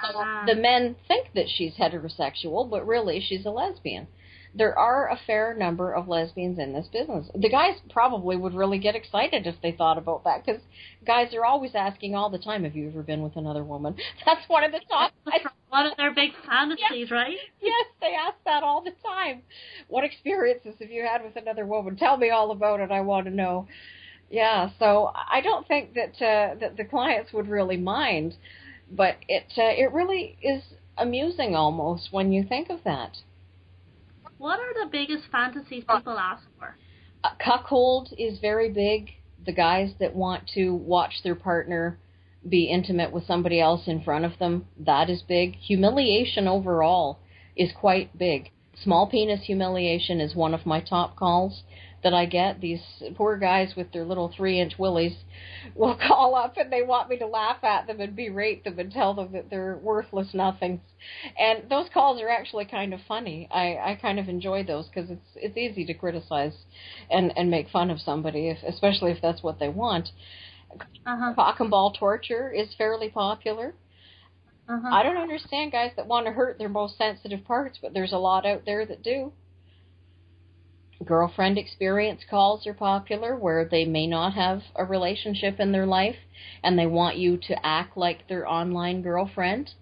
So 0.00 0.08
Ah. 0.16 0.44
the 0.46 0.54
men 0.54 0.96
think 1.06 1.32
that 1.34 1.48
she's 1.48 1.74
heterosexual, 1.74 2.68
but 2.70 2.86
really 2.86 3.20
she's 3.20 3.44
a 3.44 3.50
lesbian. 3.50 4.08
There 4.54 4.76
are 4.76 5.08
a 5.08 5.16
fair 5.26 5.54
number 5.54 5.92
of 5.94 6.08
lesbians 6.08 6.58
in 6.58 6.72
this 6.72 6.88
business. 6.88 7.30
The 7.34 7.48
guys 7.48 7.76
probably 7.88 8.36
would 8.36 8.54
really 8.54 8.78
get 8.78 8.96
excited 8.96 9.46
if 9.46 9.54
they 9.62 9.70
thought 9.70 9.96
about 9.96 10.24
that 10.24 10.44
because 10.44 10.60
guys 11.06 11.32
are 11.34 11.44
always 11.44 11.74
asking 11.74 12.16
all 12.16 12.30
the 12.30 12.38
time, 12.38 12.64
"Have 12.64 12.74
you 12.74 12.88
ever 12.88 13.02
been 13.02 13.22
with 13.22 13.36
another 13.36 13.62
woman?" 13.62 13.96
That's 14.26 14.48
one 14.48 14.64
of 14.64 14.72
the 14.72 14.80
top. 14.88 15.12
One 15.68 15.86
of 15.86 15.96
their 15.96 16.12
big 16.12 16.32
fantasies, 16.46 17.12
right? 17.12 17.36
yes, 17.60 17.86
they 18.00 18.14
ask 18.14 18.36
that 18.44 18.64
all 18.64 18.82
the 18.82 18.92
time. 19.04 19.42
What 19.86 20.02
experiences 20.02 20.74
have 20.80 20.90
you 20.90 21.02
had 21.02 21.22
with 21.22 21.36
another 21.36 21.64
woman? 21.64 21.96
Tell 21.96 22.16
me 22.16 22.30
all 22.30 22.50
about 22.50 22.80
it. 22.80 22.90
I 22.90 23.02
want 23.02 23.26
to 23.26 23.32
know. 23.32 23.68
Yeah, 24.30 24.70
so 24.78 25.12
I 25.14 25.40
don't 25.40 25.66
think 25.68 25.94
that 25.94 26.20
uh, 26.20 26.54
that 26.56 26.76
the 26.76 26.84
clients 26.84 27.32
would 27.32 27.48
really 27.48 27.76
mind, 27.76 28.34
but 28.90 29.16
it 29.28 29.52
uh, 29.56 29.62
it 29.62 29.92
really 29.92 30.36
is 30.42 30.62
amusing 30.98 31.54
almost 31.54 32.12
when 32.12 32.32
you 32.32 32.44
think 32.44 32.68
of 32.68 32.82
that. 32.84 33.16
What 34.40 34.58
are 34.58 34.72
the 34.72 34.90
biggest 34.90 35.24
fantasies 35.30 35.84
people 35.84 36.18
ask 36.18 36.44
for? 36.58 36.74
Uh, 37.22 37.28
cuckold 37.44 38.14
is 38.16 38.38
very 38.38 38.70
big. 38.70 39.10
The 39.44 39.52
guys 39.52 39.92
that 40.00 40.16
want 40.16 40.48
to 40.54 40.74
watch 40.74 41.22
their 41.22 41.34
partner 41.34 41.98
be 42.48 42.64
intimate 42.64 43.12
with 43.12 43.26
somebody 43.26 43.60
else 43.60 43.86
in 43.86 44.02
front 44.02 44.24
of 44.24 44.38
them, 44.38 44.64
that 44.78 45.10
is 45.10 45.20
big. 45.20 45.56
Humiliation 45.56 46.48
overall 46.48 47.18
is 47.54 47.70
quite 47.78 48.16
big. 48.16 48.50
Small 48.82 49.06
penis 49.06 49.44
humiliation 49.44 50.22
is 50.22 50.34
one 50.34 50.54
of 50.54 50.64
my 50.64 50.80
top 50.80 51.16
calls 51.16 51.62
that 52.02 52.14
I 52.14 52.26
get. 52.26 52.60
These 52.60 52.80
poor 53.16 53.36
guys 53.36 53.74
with 53.76 53.92
their 53.92 54.04
little 54.04 54.32
three 54.36 54.60
inch 54.60 54.74
willies 54.78 55.16
will 55.74 55.98
call 56.08 56.34
up 56.34 56.56
and 56.56 56.72
they 56.72 56.82
want 56.82 57.08
me 57.08 57.18
to 57.18 57.26
laugh 57.26 57.62
at 57.62 57.86
them 57.86 58.00
and 58.00 58.16
berate 58.16 58.64
them 58.64 58.78
and 58.78 58.92
tell 58.92 59.14
them 59.14 59.32
that 59.32 59.50
they're 59.50 59.78
worthless 59.82 60.32
nothings. 60.34 60.80
And 61.38 61.68
those 61.68 61.86
calls 61.92 62.20
are 62.20 62.28
actually 62.28 62.64
kind 62.64 62.94
of 62.94 63.00
funny. 63.06 63.48
I, 63.50 63.76
I 63.76 63.98
kind 64.00 64.18
of 64.18 64.28
enjoy 64.28 64.64
those 64.64 64.86
because 64.88 65.10
it's 65.10 65.28
it's 65.36 65.56
easy 65.56 65.84
to 65.86 65.94
criticize 65.94 66.54
and 67.10 67.32
and 67.36 67.50
make 67.50 67.68
fun 67.70 67.90
of 67.90 68.00
somebody, 68.00 68.48
if, 68.48 68.58
especially 68.62 69.12
if 69.12 69.22
that's 69.22 69.42
what 69.42 69.58
they 69.58 69.68
want. 69.68 70.10
Uh-huh. 71.06 71.34
Cock 71.34 71.60
and 71.60 71.70
ball 71.70 71.92
torture 71.92 72.52
is 72.52 72.68
fairly 72.78 73.08
popular. 73.08 73.74
Uh-huh. 74.68 74.88
I 74.88 75.02
don't 75.02 75.16
understand 75.16 75.72
guys 75.72 75.90
that 75.96 76.06
want 76.06 76.26
to 76.26 76.32
hurt 76.32 76.58
their 76.58 76.68
most 76.68 76.96
sensitive 76.96 77.44
parts, 77.44 77.78
but 77.82 77.92
there's 77.92 78.12
a 78.12 78.18
lot 78.18 78.46
out 78.46 78.62
there 78.64 78.86
that 78.86 79.02
do. 79.02 79.32
Girlfriend 81.04 81.56
experience 81.58 82.24
calls 82.28 82.66
are 82.66 82.74
popular 82.74 83.36
where 83.36 83.64
they 83.64 83.84
may 83.86 84.06
not 84.06 84.34
have 84.34 84.62
a 84.76 84.84
relationship 84.84 85.58
in 85.58 85.72
their 85.72 85.86
life 85.86 86.16
and 86.62 86.78
they 86.78 86.86
want 86.86 87.16
you 87.16 87.38
to 87.38 87.66
act 87.66 87.96
like 87.96 88.28
their 88.28 88.46
online 88.46 89.00
girlfriend. 89.02 89.72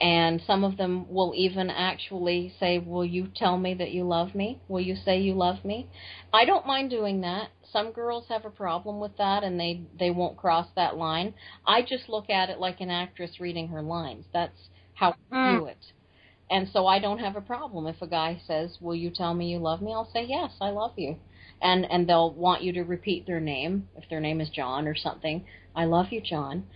And 0.00 0.40
some 0.46 0.64
of 0.64 0.76
them 0.76 1.12
will 1.12 1.32
even 1.36 1.70
actually 1.70 2.54
say, 2.58 2.78
Will 2.78 3.04
you 3.04 3.28
tell 3.34 3.58
me 3.58 3.74
that 3.74 3.90
you 3.90 4.04
love 4.04 4.34
me? 4.34 4.60
Will 4.68 4.80
you 4.80 4.94
say 4.96 5.20
you 5.20 5.34
love 5.34 5.64
me? 5.64 5.88
I 6.32 6.44
don't 6.44 6.66
mind 6.66 6.90
doing 6.90 7.20
that. 7.22 7.50
Some 7.72 7.90
girls 7.92 8.26
have 8.28 8.44
a 8.44 8.50
problem 8.50 9.00
with 9.00 9.16
that 9.18 9.42
and 9.44 9.58
they, 9.58 9.82
they 9.98 10.10
won't 10.10 10.36
cross 10.38 10.68
that 10.76 10.96
line. 10.96 11.34
I 11.66 11.82
just 11.82 12.08
look 12.08 12.30
at 12.30 12.48
it 12.48 12.60
like 12.60 12.80
an 12.80 12.90
actress 12.90 13.40
reading 13.40 13.68
her 13.68 13.82
lines. 13.82 14.24
That's 14.32 14.68
how 14.94 15.10
I 15.10 15.14
Mm. 15.32 15.58
do 15.58 15.64
it. 15.66 15.78
And 16.50 16.68
so 16.72 16.86
I 16.86 16.98
don't 16.98 17.18
have 17.18 17.36
a 17.36 17.40
problem 17.40 17.86
if 17.86 18.02
a 18.02 18.06
guy 18.06 18.40
says, 18.44 18.78
"Will 18.80 18.94
you 18.94 19.10
tell 19.10 19.34
me 19.34 19.50
you 19.52 19.58
love 19.58 19.80
me?" 19.80 19.92
I'll 19.92 20.10
say, 20.10 20.24
"Yes, 20.24 20.56
I 20.60 20.70
love 20.70 20.98
you." 20.98 21.16
And 21.62 21.90
and 21.90 22.08
they'll 22.08 22.32
want 22.32 22.62
you 22.62 22.72
to 22.72 22.82
repeat 22.82 23.26
their 23.26 23.40
name 23.40 23.88
if 23.96 24.08
their 24.08 24.20
name 24.20 24.40
is 24.40 24.50
John 24.50 24.88
or 24.88 24.94
something. 24.94 25.44
I 25.76 25.84
love 25.84 26.10
you, 26.10 26.20
John. 26.20 26.66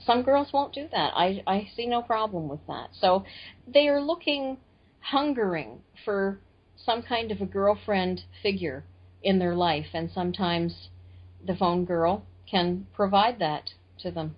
Some 0.00 0.22
girls 0.22 0.52
won't 0.52 0.72
do 0.72 0.88
that. 0.88 1.12
I 1.14 1.42
I 1.46 1.70
see 1.76 1.86
no 1.86 2.02
problem 2.02 2.48
with 2.48 2.66
that. 2.66 2.90
So 2.94 3.24
they 3.68 3.88
are 3.88 4.00
looking 4.00 4.58
hungering 5.00 5.82
for 6.04 6.40
some 6.76 7.02
kind 7.02 7.30
of 7.30 7.40
a 7.40 7.46
girlfriend 7.46 8.22
figure 8.42 8.84
in 9.22 9.38
their 9.38 9.54
life 9.54 9.88
and 9.92 10.10
sometimes 10.10 10.88
the 11.46 11.54
phone 11.54 11.84
girl 11.84 12.24
can 12.50 12.86
provide 12.94 13.38
that 13.38 13.70
to 13.98 14.10
them. 14.10 14.34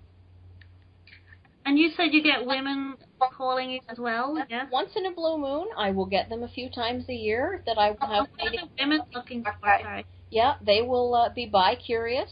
And 1.65 1.79
you 1.79 1.91
said 1.95 2.13
you 2.13 2.21
get 2.21 2.45
women 2.45 2.95
calling 3.35 3.69
you 3.69 3.79
as 3.89 3.97
well, 3.97 4.43
yes? 4.49 4.67
Once 4.71 4.91
in 4.95 5.05
a 5.05 5.11
blue 5.11 5.37
moon, 5.37 5.67
I 5.77 5.91
will 5.91 6.05
get 6.05 6.29
them 6.29 6.43
a 6.43 6.47
few 6.47 6.69
times 6.69 7.05
a 7.09 7.13
year 7.13 7.61
that 7.65 7.77
I 7.77 7.91
will 7.91 8.07
have 8.07 8.27
What 8.37 8.47
are 8.47 8.51
the 8.51 8.69
women 8.79 9.01
looking 9.13 9.43
for? 9.43 9.53
Sorry. 9.61 10.05
Yeah, 10.29 10.55
they 10.61 10.81
will 10.81 11.13
uh, 11.13 11.29
be 11.29 11.45
bi 11.45 11.75
curious 11.75 12.29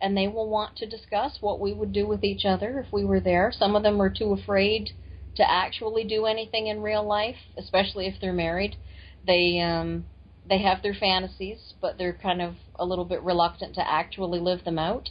and 0.00 0.16
they 0.16 0.28
will 0.28 0.48
want 0.48 0.76
to 0.76 0.86
discuss 0.86 1.38
what 1.40 1.60
we 1.60 1.72
would 1.72 1.92
do 1.92 2.06
with 2.06 2.22
each 2.22 2.44
other 2.44 2.78
if 2.78 2.92
we 2.92 3.04
were 3.04 3.20
there. 3.20 3.52
Some 3.56 3.74
of 3.74 3.82
them 3.82 4.00
are 4.00 4.10
too 4.10 4.32
afraid 4.32 4.90
to 5.36 5.50
actually 5.50 6.04
do 6.04 6.26
anything 6.26 6.66
in 6.66 6.82
real 6.82 7.02
life, 7.04 7.36
especially 7.56 8.06
if 8.06 8.20
they're 8.20 8.32
married. 8.32 8.76
They 9.26 9.60
um 9.60 10.06
they 10.48 10.58
have 10.62 10.82
their 10.82 10.94
fantasies, 10.94 11.74
but 11.80 11.98
they're 11.98 12.12
kind 12.12 12.40
of 12.40 12.54
a 12.76 12.84
little 12.84 13.04
bit 13.04 13.22
reluctant 13.22 13.74
to 13.74 13.90
actually 13.90 14.40
live 14.40 14.64
them 14.64 14.78
out. 14.78 15.10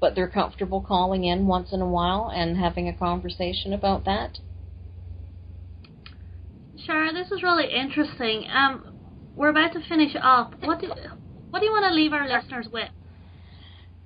But 0.00 0.14
they're 0.14 0.28
comfortable 0.28 0.80
calling 0.80 1.24
in 1.24 1.46
once 1.48 1.72
in 1.72 1.80
a 1.80 1.88
while 1.88 2.30
and 2.32 2.56
having 2.56 2.88
a 2.88 2.92
conversation 2.92 3.72
about 3.72 4.04
that. 4.04 4.38
Sharon, 6.88 7.14
this 7.14 7.30
is 7.30 7.42
really 7.42 7.70
interesting. 7.70 8.46
Um, 8.50 8.82
we're 9.36 9.50
about 9.50 9.74
to 9.74 9.80
finish 9.90 10.16
up. 10.22 10.54
What 10.64 10.80
do 10.80 10.90
what 11.50 11.60
do 11.60 11.66
you 11.66 11.70
want 11.70 11.84
to 11.84 11.94
leave 11.94 12.14
our 12.14 12.26
listeners 12.26 12.66
with? 12.72 12.88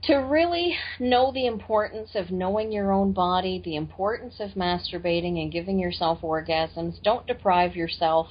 to 0.04 0.16
really 0.16 0.76
know 0.98 1.30
the 1.32 1.46
importance 1.46 2.10
of 2.16 2.32
knowing 2.32 2.72
your 2.72 2.90
own 2.90 3.12
body, 3.12 3.62
the 3.64 3.76
importance 3.76 4.34
of 4.40 4.50
masturbating 4.50 5.40
and 5.40 5.52
giving 5.52 5.78
yourself 5.78 6.22
orgasms, 6.22 7.00
don't 7.04 7.24
deprive 7.28 7.76
yourself 7.76 8.26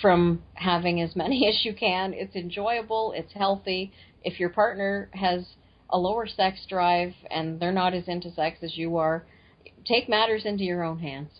from 0.00 0.44
having 0.54 1.00
as 1.00 1.16
many 1.16 1.48
as 1.48 1.64
you 1.64 1.74
can. 1.74 2.14
It's 2.14 2.36
enjoyable, 2.36 3.12
it's 3.16 3.32
healthy. 3.32 3.92
If 4.22 4.38
your 4.38 4.50
partner 4.50 5.10
has 5.12 5.44
a 5.90 5.98
lower 5.98 6.28
sex 6.28 6.64
drive 6.68 7.14
and 7.32 7.58
they're 7.58 7.72
not 7.72 7.94
as 7.94 8.06
into 8.06 8.30
sex 8.30 8.58
as 8.62 8.76
you 8.76 8.96
are, 8.96 9.26
take 9.84 10.08
matters 10.08 10.42
into 10.44 10.62
your 10.62 10.84
own 10.84 11.00
hands. 11.00 11.30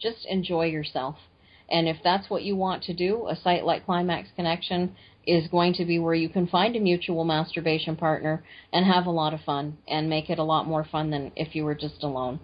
Just 0.00 0.24
enjoy 0.24 0.64
yourself. 0.64 1.16
And 1.70 1.88
if 1.88 1.98
that's 2.02 2.30
what 2.30 2.42
you 2.42 2.56
want 2.56 2.82
to 2.84 2.94
do, 2.94 3.28
a 3.28 3.36
site 3.36 3.64
like 3.64 3.84
Climax 3.84 4.30
Connection 4.36 4.96
is 5.26 5.46
going 5.48 5.74
to 5.74 5.84
be 5.84 5.98
where 5.98 6.14
you 6.14 6.30
can 6.30 6.46
find 6.46 6.74
a 6.74 6.80
mutual 6.80 7.24
masturbation 7.24 7.96
partner 7.96 8.42
and 8.72 8.86
have 8.86 9.04
a 9.06 9.10
lot 9.10 9.34
of 9.34 9.40
fun 9.42 9.76
and 9.86 10.08
make 10.08 10.30
it 10.30 10.38
a 10.38 10.44
lot 10.44 10.66
more 10.66 10.86
fun 10.90 11.10
than 11.10 11.30
if 11.36 11.54
you 11.54 11.64
were 11.64 11.74
just 11.74 12.02
alone. 12.02 12.40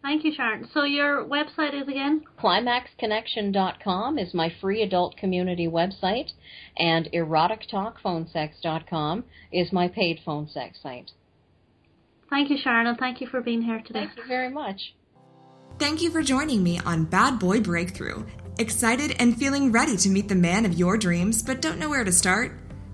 Thank 0.00 0.24
you, 0.24 0.32
Sharon. 0.34 0.68
So 0.72 0.84
your 0.84 1.24
website 1.24 1.74
is 1.74 1.88
again? 1.88 2.24
ClimaxConnection.com 2.38 4.18
is 4.18 4.32
my 4.32 4.54
free 4.60 4.82
adult 4.82 5.16
community 5.16 5.66
website, 5.66 6.30
and 6.76 7.10
EroticTalkPhoneSex.com 7.12 9.24
is 9.52 9.72
my 9.72 9.88
paid 9.88 10.20
phone 10.24 10.48
sex 10.48 10.78
site. 10.80 11.10
Thank 12.30 12.48
you, 12.50 12.58
Sharon, 12.62 12.86
and 12.86 12.96
thank 12.96 13.20
you 13.20 13.26
for 13.26 13.40
being 13.40 13.62
here 13.62 13.82
today. 13.84 14.04
Thank 14.06 14.18
you 14.18 14.28
very 14.28 14.50
much. 14.50 14.94
Thank 15.78 16.02
you 16.02 16.10
for 16.10 16.22
joining 16.22 16.62
me 16.64 16.80
on 16.84 17.04
Bad 17.04 17.38
Boy 17.38 17.60
Breakthrough. 17.60 18.24
Excited 18.58 19.14
and 19.20 19.38
feeling 19.38 19.70
ready 19.70 19.96
to 19.98 20.10
meet 20.10 20.28
the 20.28 20.34
man 20.34 20.66
of 20.66 20.74
your 20.74 20.98
dreams, 20.98 21.40
but 21.40 21.62
don't 21.62 21.78
know 21.78 21.88
where 21.88 22.02
to 22.02 22.10
start? 22.10 22.50